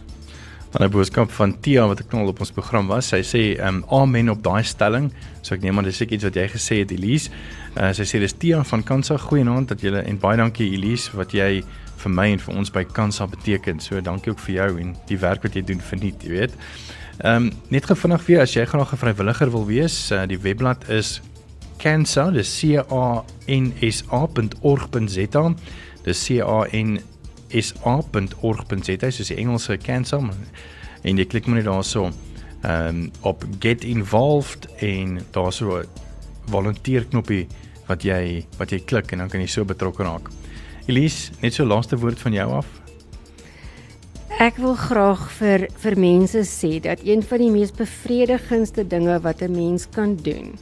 Dan 0.73 0.87
'n 0.87 0.91
boodskap 0.91 1.31
van 1.31 1.61
Tia 1.61 1.87
wat 1.87 2.01
ek 2.01 2.13
nou 2.13 2.27
op 2.27 2.41
ons 2.41 2.51
program 2.51 2.87
was. 2.87 3.09
Sy 3.09 3.21
sê 3.23 3.43
ehm 3.59 3.83
um, 3.83 3.85
amen 3.89 4.31
op 4.31 4.43
daai 4.43 4.63
stelling. 4.65 5.13
So 5.43 5.55
ek 5.55 5.61
neem 5.61 5.79
aan 5.79 5.85
dis 5.85 5.97
seker 5.97 6.15
iets 6.15 6.25
wat 6.25 6.35
jy 6.35 6.49
gesê 6.49 6.79
het 6.81 6.91
Elise. 6.91 7.31
Uh, 7.77 7.93
sy 7.93 8.03
sê 8.03 8.19
dis 8.19 8.33
Tia 8.33 8.65
van 8.65 8.83
Kansa. 8.83 9.17
Goeienaand 9.17 9.69
dat 9.69 9.81
julle 9.81 10.01
en 10.01 10.19
baie 10.19 10.37
dankie 10.37 10.73
Elise 10.73 11.11
wat 11.17 11.33
jy 11.33 11.63
vir 11.97 12.11
my 12.11 12.27
en 12.33 12.39
vir 12.39 12.57
ons 12.57 12.71
by 12.71 12.85
Kansa 12.85 13.27
beteken. 13.27 13.81
So 13.81 14.01
dankie 14.01 14.33
ook 14.33 14.39
vir 14.39 14.55
jou 14.55 14.81
en 14.81 14.97
die 15.07 15.19
werk 15.19 15.43
wat 15.43 15.55
jy 15.55 15.63
doen 15.63 15.81
vir 15.81 15.99
nie, 15.99 16.15
jy 16.23 16.31
weet. 16.31 16.57
Ehm 17.21 17.37
um, 17.37 17.53
net 17.69 17.85
gou 17.85 17.97
vinnig 17.97 18.27
weer 18.27 18.41
as 18.41 18.57
jy 18.57 18.65
graag 18.65 18.93
'n 18.93 18.97
vrywilliger 18.97 19.51
wil 19.51 19.67
wees, 19.67 20.11
uh, 20.11 20.27
die 20.27 20.39
webblad 20.39 20.89
is 20.89 21.21
cansa, 21.79 22.31
dis 22.31 22.49
c 22.49 22.79
a 22.79 23.25
n 23.47 23.73
s 23.81 24.05
a.org.za. 24.09 25.55
Dis 26.05 26.25
c 26.25 26.41
a 26.41 26.67
n 26.73 26.99
sa.org.za 27.53 29.11
soos 29.11 29.29
die 29.29 29.39
Engelse 29.39 29.77
cancer 29.79 30.23
en 31.03 31.19
jy 31.19 31.27
klik 31.27 31.47
maar 31.47 31.61
net 31.61 31.69
daarso 31.71 32.11
ehm 32.63 32.89
um, 32.89 33.11
op 33.27 33.45
get 33.59 33.85
involved 33.85 34.69
en 34.79 35.19
daarso 35.35 35.83
volunteer 36.51 37.05
knoppie 37.11 37.47
wat 37.89 38.05
jy 38.07 38.45
wat 38.59 38.71
jy 38.71 38.79
klik 38.87 39.13
en 39.13 39.25
dan 39.25 39.33
kan 39.33 39.43
jy 39.43 39.49
so 39.51 39.65
betrokke 39.67 40.07
raak. 40.07 40.31
Elise, 40.87 41.33
net 41.43 41.55
so 41.55 41.67
laaste 41.67 41.99
woord 41.99 42.23
van 42.23 42.33
jou 42.33 42.49
af. 42.61 42.71
Ek 44.43 44.57
wil 44.63 44.75
graag 44.79 45.29
vir 45.39 45.67
vir 45.83 45.99
mense 46.01 46.41
sê 46.49 46.79
dat 46.83 47.03
een 47.07 47.23
van 47.23 47.43
die 47.43 47.51
mees 47.53 47.75
bevredigendste 47.75 48.87
dinge 48.87 49.19
wat 49.23 49.43
'n 49.43 49.53
mens 49.53 49.87
kan 49.87 50.17
doen 50.17 50.59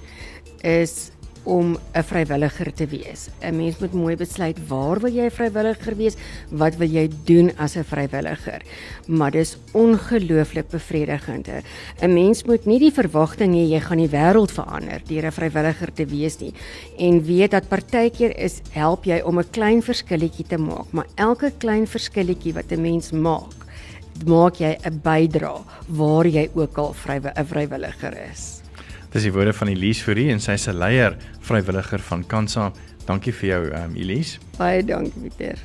is 0.62 1.12
om 1.44 1.76
'n 1.94 2.02
vrywilliger 2.02 2.72
te 2.72 2.86
wees. 2.86 3.28
'n 3.40 3.56
Mens 3.56 3.78
moet 3.78 3.92
mooi 3.92 4.16
besluit 4.16 4.58
waar 4.68 5.00
wil 5.00 5.12
jy 5.12 5.24
'n 5.24 5.30
vrywilliger 5.30 5.96
wees? 5.96 6.16
Wat 6.50 6.76
wil 6.76 6.88
jy 6.88 7.10
doen 7.24 7.52
as 7.56 7.76
'n 7.76 7.84
vrywilliger? 7.84 8.62
Maar 9.06 9.30
dis 9.30 9.56
ongelooflik 9.72 10.68
bevredigend. 10.68 11.48
'n 12.00 12.12
Mens 12.12 12.44
moet 12.44 12.66
nie 12.66 12.78
die 12.78 12.92
verwagting 12.92 13.54
hê 13.54 13.68
jy 13.68 13.80
gaan 13.80 13.98
die 13.98 14.08
wêreld 14.08 14.52
verander 14.52 15.00
deur 15.06 15.26
'n 15.26 15.32
vrywilliger 15.32 15.92
te 15.92 16.06
wees 16.06 16.38
nie 16.38 16.52
en 16.98 17.24
weet 17.24 17.50
dat 17.50 17.68
partykeer 17.68 18.36
is 18.36 18.60
help 18.70 19.04
jy 19.04 19.20
om 19.20 19.38
'n 19.38 19.50
klein 19.50 19.82
verskilletjie 19.82 20.46
te 20.46 20.58
maak, 20.58 20.92
maar 20.92 21.06
elke 21.14 21.52
klein 21.58 21.86
verskilletjie 21.86 22.54
wat 22.54 22.72
'n 22.72 22.80
mens 22.80 23.12
maak, 23.12 23.66
maak 24.26 24.56
jy 24.56 24.76
'n 24.84 25.00
bydrae 25.02 25.62
waar 25.88 26.26
jy 26.26 26.50
ook 26.54 26.78
al 26.78 26.94
'n 26.94 27.44
vrywilliger 27.44 28.14
is. 28.32 28.60
Dis 29.10 29.22
die 29.26 29.32
woorde 29.34 29.52
van 29.52 29.68
Elise 29.68 30.04
Fourie 30.06 30.28
en 30.30 30.40
sy 30.40 30.54
is 30.54 30.68
'n 30.68 30.78
leier 30.78 31.16
vrywilliger 31.40 31.98
van 31.98 32.26
Kansa. 32.26 32.72
Dankie 33.06 33.32
vir 33.32 33.48
jou 33.48 33.62
um, 33.74 33.96
Elise. 33.96 34.38
Baie 34.58 34.84
dankie 34.84 35.20
Pieter. 35.20 35.58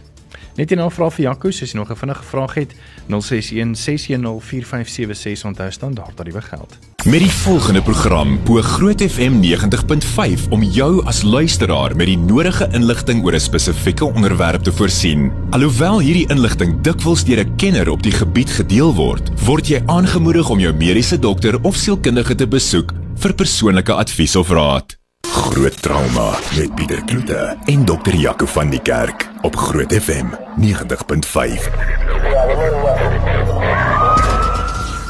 Net 0.55 0.71
'n 0.71 0.89
vraag 0.89 1.13
vir 1.13 1.25
Jaco, 1.25 1.47
as 1.47 1.59
jy 1.59 1.77
nog 1.77 1.89
'n 1.91 1.95
vinnige 1.95 2.23
vraag 2.23 2.53
het, 2.53 2.75
061 3.07 3.75
610 3.75 4.41
4576 4.41 5.43
onthou 5.43 5.71
standaard 5.71 6.15
tariewe 6.15 6.41
geld. 6.41 6.77
Met 7.05 7.19
die 7.19 7.31
volgende 7.31 7.81
program 7.81 8.39
bo 8.43 8.61
Groot 8.61 9.01
FM 9.01 9.39
90.5 9.39 10.47
om 10.49 10.63
jou 10.63 11.05
as 11.05 11.21
luisteraar 11.21 11.95
met 11.95 12.05
die 12.05 12.17
nodige 12.17 12.67
inligting 12.71 13.23
oor 13.23 13.33
'n 13.33 13.39
spesifieke 13.39 14.05
onderwerp 14.05 14.63
te 14.63 14.71
voorsien. 14.71 15.31
Alhoewel 15.49 15.99
hierdie 15.99 16.29
inligting 16.29 16.81
dikwels 16.81 17.23
deur 17.23 17.39
'n 17.45 17.55
kenner 17.55 17.89
op 17.89 18.03
die 18.03 18.11
gebied 18.11 18.49
gedeel 18.49 18.93
word, 18.93 19.29
word 19.45 19.67
jy 19.67 19.81
aangemoedig 19.85 20.49
om 20.49 20.59
jou 20.59 20.73
mediese 20.73 21.19
dokter 21.19 21.63
of 21.63 21.75
sielkundige 21.75 22.35
te 22.35 22.47
besoek 22.47 22.93
vir 23.15 23.33
persoonlike 23.33 23.93
advies 23.93 24.35
of 24.35 24.49
raad. 24.49 25.04
Groot 25.35 25.81
trauma 25.81 26.31
met 26.55 26.75
Pieter 26.75 27.03
Kloete 27.03 27.57
en 27.65 27.85
dokter 27.85 28.15
Jaco 28.15 28.45
van 28.45 28.69
die 28.69 28.79
Kerk 28.81 29.29
op 29.41 29.55
Groot 29.55 29.93
FM 29.93 30.25
90.5. 30.61 31.65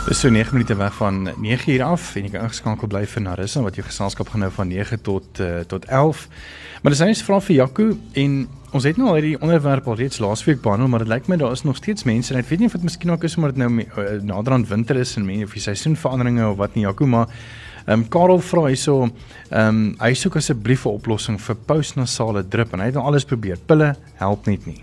Dis 0.08 0.20
so 0.20 0.30
9 0.30 0.54
minute 0.54 0.76
weg 0.76 0.94
van 0.94 1.30
9 1.38 1.74
uur 1.74 1.84
af 1.84 2.16
en 2.16 2.26
jy 2.26 2.32
kan 2.34 2.48
ingeskakel 2.48 2.90
bly 2.90 3.04
vir 3.06 3.22
Narissa 3.22 3.62
wat 3.62 3.78
jou 3.78 3.86
geselskap 3.86 4.32
gaan 4.34 4.42
nou 4.48 4.50
van 4.56 4.68
9 4.74 5.02
tot 5.06 5.42
uh, 5.46 5.60
tot 5.70 5.86
11. 5.86 6.28
Maar 6.82 6.92
dis 6.92 7.02
net 7.06 7.18
'n 7.18 7.28
vraag 7.28 7.44
vir 7.44 7.56
Jaco 7.56 7.98
en 8.14 8.48
ons 8.72 8.84
het 8.84 8.98
nou 8.98 9.10
al 9.10 9.16
hierdie 9.16 9.42
onderwerp 9.42 9.88
al 9.88 9.96
reeds 9.96 10.18
laasweek 10.18 10.62
behandel, 10.62 10.88
maar 10.88 11.06
dit 11.06 11.08
lyk 11.08 11.28
my 11.28 11.38
daar 11.38 11.52
is 11.52 11.64
nog 11.64 11.76
steeds 11.76 12.04
mense 12.04 12.34
en 12.34 12.40
ek 12.40 12.50
weet 12.50 12.60
nie 12.60 12.68
of 12.68 12.74
dit 12.74 12.84
miskien 12.84 13.12
ook 13.12 13.24
is 13.24 13.36
omdat 13.36 13.56
dit 13.56 13.62
nou 13.62 13.78
uh, 13.78 14.22
nader 14.22 14.54
aan 14.54 14.66
winter 14.66 14.96
is 14.96 15.16
en 15.16 15.26
mense 15.26 15.46
of 15.46 15.54
die 15.54 15.62
seisoenveranderinge 15.62 16.50
of 16.50 16.58
wat 16.58 16.74
nie 16.74 16.84
Jaco, 16.84 17.06
maar 17.06 17.28
Ehm 17.86 18.02
um, 18.02 18.04
Karel 18.10 18.39
vra 18.41 18.63
hyso 18.71 18.95
ehm 19.06 19.67
um, 19.69 19.82
hy 20.02 20.13
soek 20.17 20.39
asseblief 20.39 20.86
'n 20.86 20.98
oplossing 20.98 21.38
vir 21.38 21.56
postnasale 21.69 22.41
drip 22.43 22.74
en 22.74 22.82
hy 22.82 22.88
het 22.89 22.95
al 22.98 23.06
alles 23.12 23.26
probeer. 23.26 23.60
Pille 23.67 23.93
help 24.17 24.48
net 24.48 24.65
nie. 24.65 24.82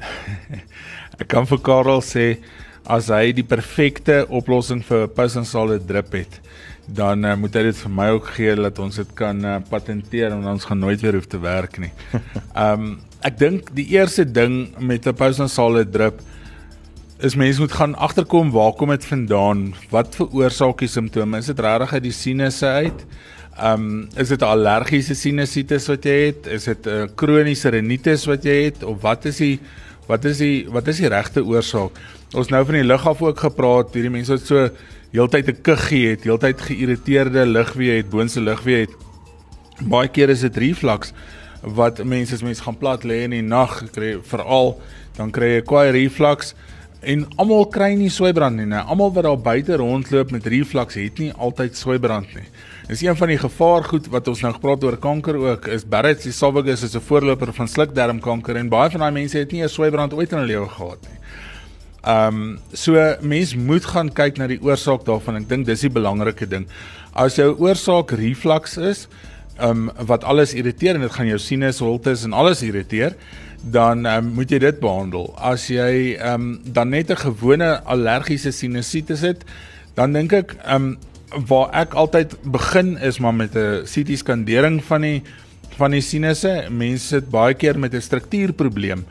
ek 1.20 1.26
kan 1.28 1.46
vir 1.46 1.58
Karel 1.58 2.02
sê 2.02 2.26
as 2.86 3.08
hy 3.10 3.32
die 3.32 3.46
perfekte 3.46 4.22
oplossing 4.28 4.82
vir 4.86 5.08
postnasale 5.08 5.78
drip 5.78 6.14
het, 6.14 6.40
dan 6.86 7.24
uh, 7.24 7.34
moet 7.38 7.54
hy 7.54 7.62
dit 7.70 7.80
vir 7.82 7.90
my 7.90 8.08
ook 8.14 8.30
gee 8.36 8.54
dat 8.58 8.78
ons 8.78 8.96
dit 8.96 9.14
kan 9.18 9.44
uh, 9.44 9.58
patenteer 9.70 10.30
en 10.30 10.46
ons 10.54 10.64
gaan 10.64 10.78
nooit 10.78 11.02
weer 11.02 11.18
hoef 11.18 11.26
te 11.26 11.42
werk 11.42 11.78
nie. 11.78 11.92
Ehm 12.54 12.86
um, 12.86 13.00
ek 13.22 13.36
dink 13.38 13.68
die 13.70 13.86
eerste 13.94 14.24
ding 14.26 14.74
met 14.78 15.06
'n 15.06 15.14
postnasale 15.14 15.84
drip 15.86 16.22
is 17.22 17.36
mense 17.38 17.60
moet 17.62 17.72
gaan 17.72 17.94
agterkom 17.94 18.50
waar 18.50 18.72
kom 18.74 18.90
dit 18.90 19.04
vandaan? 19.06 19.60
Wat 19.92 20.16
veroorsaak 20.18 20.82
die 20.82 20.90
simptome? 20.90 21.38
Is 21.38 21.50
dit 21.52 21.60
regtig 21.62 21.92
uit 21.94 22.02
die 22.08 22.14
sinusse 22.16 22.66
uit? 22.66 23.04
Ehm 23.52 23.84
um, 23.84 24.08
is 24.18 24.32
dit 24.32 24.42
allergiese 24.42 25.14
sinusitis 25.14 25.86
wat 25.90 26.08
jy 26.08 26.16
het? 26.26 26.48
Is 26.50 26.64
dit 26.64 26.86
'n 26.86 27.12
kroniese 27.14 27.70
rinitis 27.70 28.26
wat 28.26 28.44
jy 28.44 28.56
het 28.64 28.82
of 28.82 29.02
wat 29.02 29.24
is 29.24 29.36
die 29.36 29.60
wat 30.08 30.24
is 30.24 30.38
die 30.38 30.66
wat 30.68 30.88
is 30.88 30.98
die 30.98 31.08
regte 31.08 31.44
oorsaak? 31.44 31.92
Ons 32.34 32.48
nou 32.48 32.64
van 32.64 32.74
die 32.74 32.84
lig 32.84 33.06
af 33.06 33.22
ook 33.22 33.38
gepraat, 33.38 33.94
hierdie 33.94 34.10
mense 34.10 34.32
wat 34.32 34.46
so 34.46 34.70
heeltyd 35.12 35.48
'n 35.48 35.62
kuggie 35.62 36.08
het, 36.08 36.24
heeltyd 36.24 36.60
geïrriteerde 36.60 37.46
ligwee 37.46 37.96
het, 37.96 38.10
boonste 38.10 38.40
ligwee 38.40 38.80
het. 38.80 38.94
Baie 39.80 40.08
keer 40.08 40.30
is 40.30 40.40
dit 40.40 40.56
reflux 40.56 41.12
wat 41.62 42.04
mense 42.04 42.34
as 42.34 42.42
mense 42.42 42.62
gaan 42.62 42.78
plat 42.78 43.04
lê 43.04 43.22
in 43.22 43.30
die 43.30 43.42
nag 43.42 43.84
kry 43.92 44.18
veral 44.22 44.80
dan 45.16 45.30
kry 45.30 45.54
jy 45.54 45.62
kwaai 45.62 45.90
reflux 45.92 46.54
en 47.02 47.24
almal 47.36 47.66
kry 47.74 47.92
nie 47.98 48.10
swybrand 48.10 48.60
nie. 48.60 48.66
Nou 48.70 48.82
almal 48.94 49.12
wat 49.16 49.26
daar 49.26 49.38
buite 49.38 49.76
rondloop 49.80 50.30
met 50.30 50.46
reflux 50.46 50.98
het 50.98 51.18
nie 51.18 51.32
altyd 51.32 51.76
swybrand 51.76 52.34
nie. 52.36 52.46
Dis 52.88 53.02
een 53.02 53.16
van 53.18 53.30
die 53.32 53.38
gevaargoed 53.38 54.08
wat 54.12 54.28
ons 54.30 54.42
nou 54.44 54.52
gepraat 54.54 54.84
oor 54.86 54.98
kanker 55.02 55.38
ook 55.40 55.66
is 55.74 55.86
Barrett's 55.88 56.26
esophagus 56.30 56.82
is 56.82 56.94
'n 56.94 57.00
voorloper 57.00 57.52
van 57.52 57.68
slukdarmkanker 57.68 58.56
en 58.56 58.68
baie 58.68 58.90
van 58.90 59.00
daai 59.00 59.12
mense 59.12 59.38
het 59.38 59.52
nie 59.52 59.62
'n 59.62 59.68
swybrand 59.68 60.14
ooit 60.14 60.32
in 60.32 60.38
hulle 60.38 60.52
lewe 60.52 60.68
gehad 60.68 61.02
nie. 61.02 61.18
Ehm 62.02 62.34
um, 62.34 62.58
so 62.72 62.98
mens 63.20 63.54
moet 63.54 63.84
gaan 63.84 64.08
kyk 64.12 64.36
na 64.36 64.46
die 64.46 64.58
oorsaak 64.62 65.04
daarvan. 65.04 65.36
Ek 65.36 65.48
dink 65.48 65.66
dis 65.66 65.80
die 65.80 65.90
belangrike 65.90 66.48
ding. 66.50 66.66
As 67.14 67.36
jou 67.36 67.54
oorsaak 67.58 68.10
reflux 68.10 68.76
is, 68.76 69.08
ehm 69.58 69.88
um, 69.88 70.06
wat 70.06 70.24
alles 70.24 70.54
irriteer 70.54 70.94
en 70.94 71.00
dit 71.00 71.12
gaan 71.12 71.26
jou 71.26 71.38
sinus, 71.38 71.78
holtes 71.78 72.24
en 72.24 72.32
alles 72.32 72.62
irriteer, 72.62 73.14
dan 73.62 74.06
um, 74.06 74.32
moet 74.34 74.50
jy 74.50 74.58
dit 74.58 74.80
behandel. 74.80 75.30
As 75.38 75.68
jy 75.70 76.16
ehm 76.18 76.34
um, 76.34 76.60
dan 76.64 76.90
net 76.90 77.10
'n 77.10 77.16
gewone 77.16 77.80
allergiese 77.84 78.52
sinusitis 78.52 79.20
het, 79.20 79.44
dan 79.94 80.12
dink 80.12 80.32
ek 80.32 80.56
ehm 80.64 80.74
um, 80.74 80.98
waar 81.48 81.70
ek 81.72 81.94
altyd 81.94 82.36
begin 82.42 82.98
is 82.98 83.18
maar 83.18 83.34
met 83.34 83.54
'n 83.56 83.84
CT 83.84 84.18
skandering 84.18 84.84
van 84.84 85.00
die 85.00 85.22
van 85.76 85.90
die 85.90 86.00
sinusse. 86.00 86.66
Mense 86.70 87.06
sit 87.06 87.30
baie 87.30 87.54
keer 87.54 87.78
met 87.78 87.94
'n 87.94 88.00
struktuurprobleem 88.00 89.04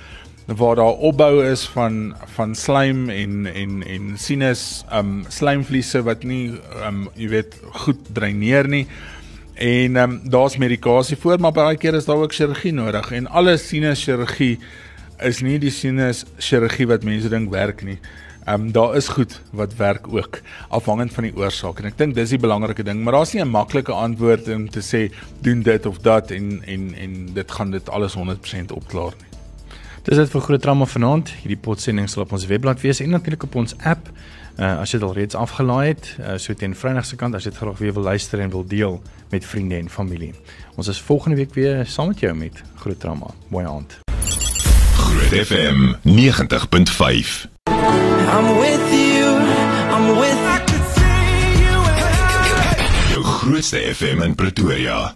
waar 0.45 0.75
daar 0.75 0.97
opbou 0.99 1.45
is 1.45 1.63
van 1.63 2.15
van 2.35 2.55
slaim 2.55 3.09
en 3.09 3.45
en 3.45 3.83
en 3.87 4.17
sinus 4.17 4.83
ehm 4.89 4.99
um, 4.99 5.25
slaimvliese 5.27 6.03
wat 6.03 6.23
nie 6.23 6.51
ehm 6.51 6.87
um, 6.87 7.09
jy 7.15 7.27
weet 7.29 7.55
goed 7.71 7.99
dreineer 8.13 8.67
nie. 8.67 8.87
En 9.61 9.95
ehm 9.95 10.11
um, 10.11 10.29
daar's 10.29 10.57
medikasie 10.57 11.17
voor, 11.17 11.39
maar 11.39 11.51
baie 11.51 11.77
keer 11.77 11.93
is 11.93 12.05
daar 12.05 12.17
ook 12.17 12.33
chirurgie 12.33 12.73
nodig 12.73 13.11
en 13.11 13.27
alle 13.27 13.57
sinus 13.57 14.03
chirurgie 14.03 14.55
is 15.19 15.41
nie 15.45 15.59
die 15.61 15.69
sinus 15.69 16.23
chirurgie 16.37 16.87
wat 16.89 17.03
mense 17.05 17.29
dink 17.29 17.51
werk 17.53 17.83
nie. 17.85 17.99
Ehm 18.45 18.61
um, 18.61 18.71
daar 18.73 18.95
is 18.97 19.07
goed 19.07 19.35
wat 19.51 19.75
werk 19.77 20.07
ook 20.09 20.39
afhangend 20.69 21.13
van 21.13 21.29
die 21.29 21.33
oorsaak 21.37 21.79
en 21.79 21.91
ek 21.91 21.97
dink 21.97 22.17
dis 22.17 22.33
die 22.33 22.41
belangrike 22.41 22.83
ding, 22.83 23.03
maar 23.03 23.19
daar's 23.19 23.33
nie 23.33 23.43
'n 23.43 23.53
maklike 23.53 23.91
antwoord 23.93 24.49
om 24.49 24.69
te 24.69 24.81
sê 24.81 25.13
doen 25.41 25.61
dit 25.61 25.85
of 25.85 25.97
dat 25.97 26.31
en 26.31 26.63
en 26.65 26.93
en 26.93 27.33
dit 27.33 27.51
gaan 27.51 27.71
dit 27.71 27.89
alles 27.89 28.17
100% 28.17 28.71
opklaar 28.71 29.13
nie. 29.21 29.29
Dis 30.03 30.17
dit 30.17 30.29
vir 30.29 30.41
groot 30.41 30.61
trauma 30.61 30.85
vanaand. 30.85 31.29
Hierdie 31.29 31.61
potsending 31.61 32.09
sal 32.09 32.23
op 32.23 32.31
ons 32.31 32.45
webblad 32.45 32.81
wees 32.81 32.99
en 32.99 33.09
natuurlik 33.09 33.43
op 33.43 33.55
ons 33.55 33.75
app. 33.77 34.09
Uh, 34.61 34.77
as 34.77 34.91
jy 34.93 34.99
dit 34.99 35.07
al 35.07 35.15
reeds 35.17 35.35
afgelaai 35.35 35.87
het, 35.87 36.07
uh, 36.19 36.35
so 36.37 36.53
teen 36.53 36.75
Vrydag 36.77 37.07
se 37.09 37.17
kant 37.17 37.33
as 37.33 37.47
jy 37.47 37.49
dit 37.49 37.57
graag 37.57 37.79
weer 37.81 37.95
wil 37.95 38.03
luister 38.05 38.43
en 38.43 38.51
wil 38.53 38.61
deel 38.69 38.99
met 39.33 39.45
vriende 39.45 39.79
en 39.81 39.89
familie. 39.89 40.35
Ons 40.77 40.91
is 40.91 41.01
volgende 41.01 41.39
week 41.39 41.55
weer 41.57 41.81
saam 41.89 42.11
met 42.13 42.21
jou 42.21 42.33
met 42.37 42.61
Groot 42.83 42.99
Trauma. 42.99 43.33
Mooi 43.49 43.65
aand. 43.65 43.97
Groot 45.01 45.33
FM 45.47 45.97
90.5. 46.05 47.49
I'm 47.65 48.53
with 48.61 48.85
you. 48.93 49.33
I'm 49.89 50.13
with 50.21 50.37
you. 50.45 50.61
Grootste 53.41 53.81
FM 53.95 54.21
in 54.21 54.35
Pretoria. 54.35 55.09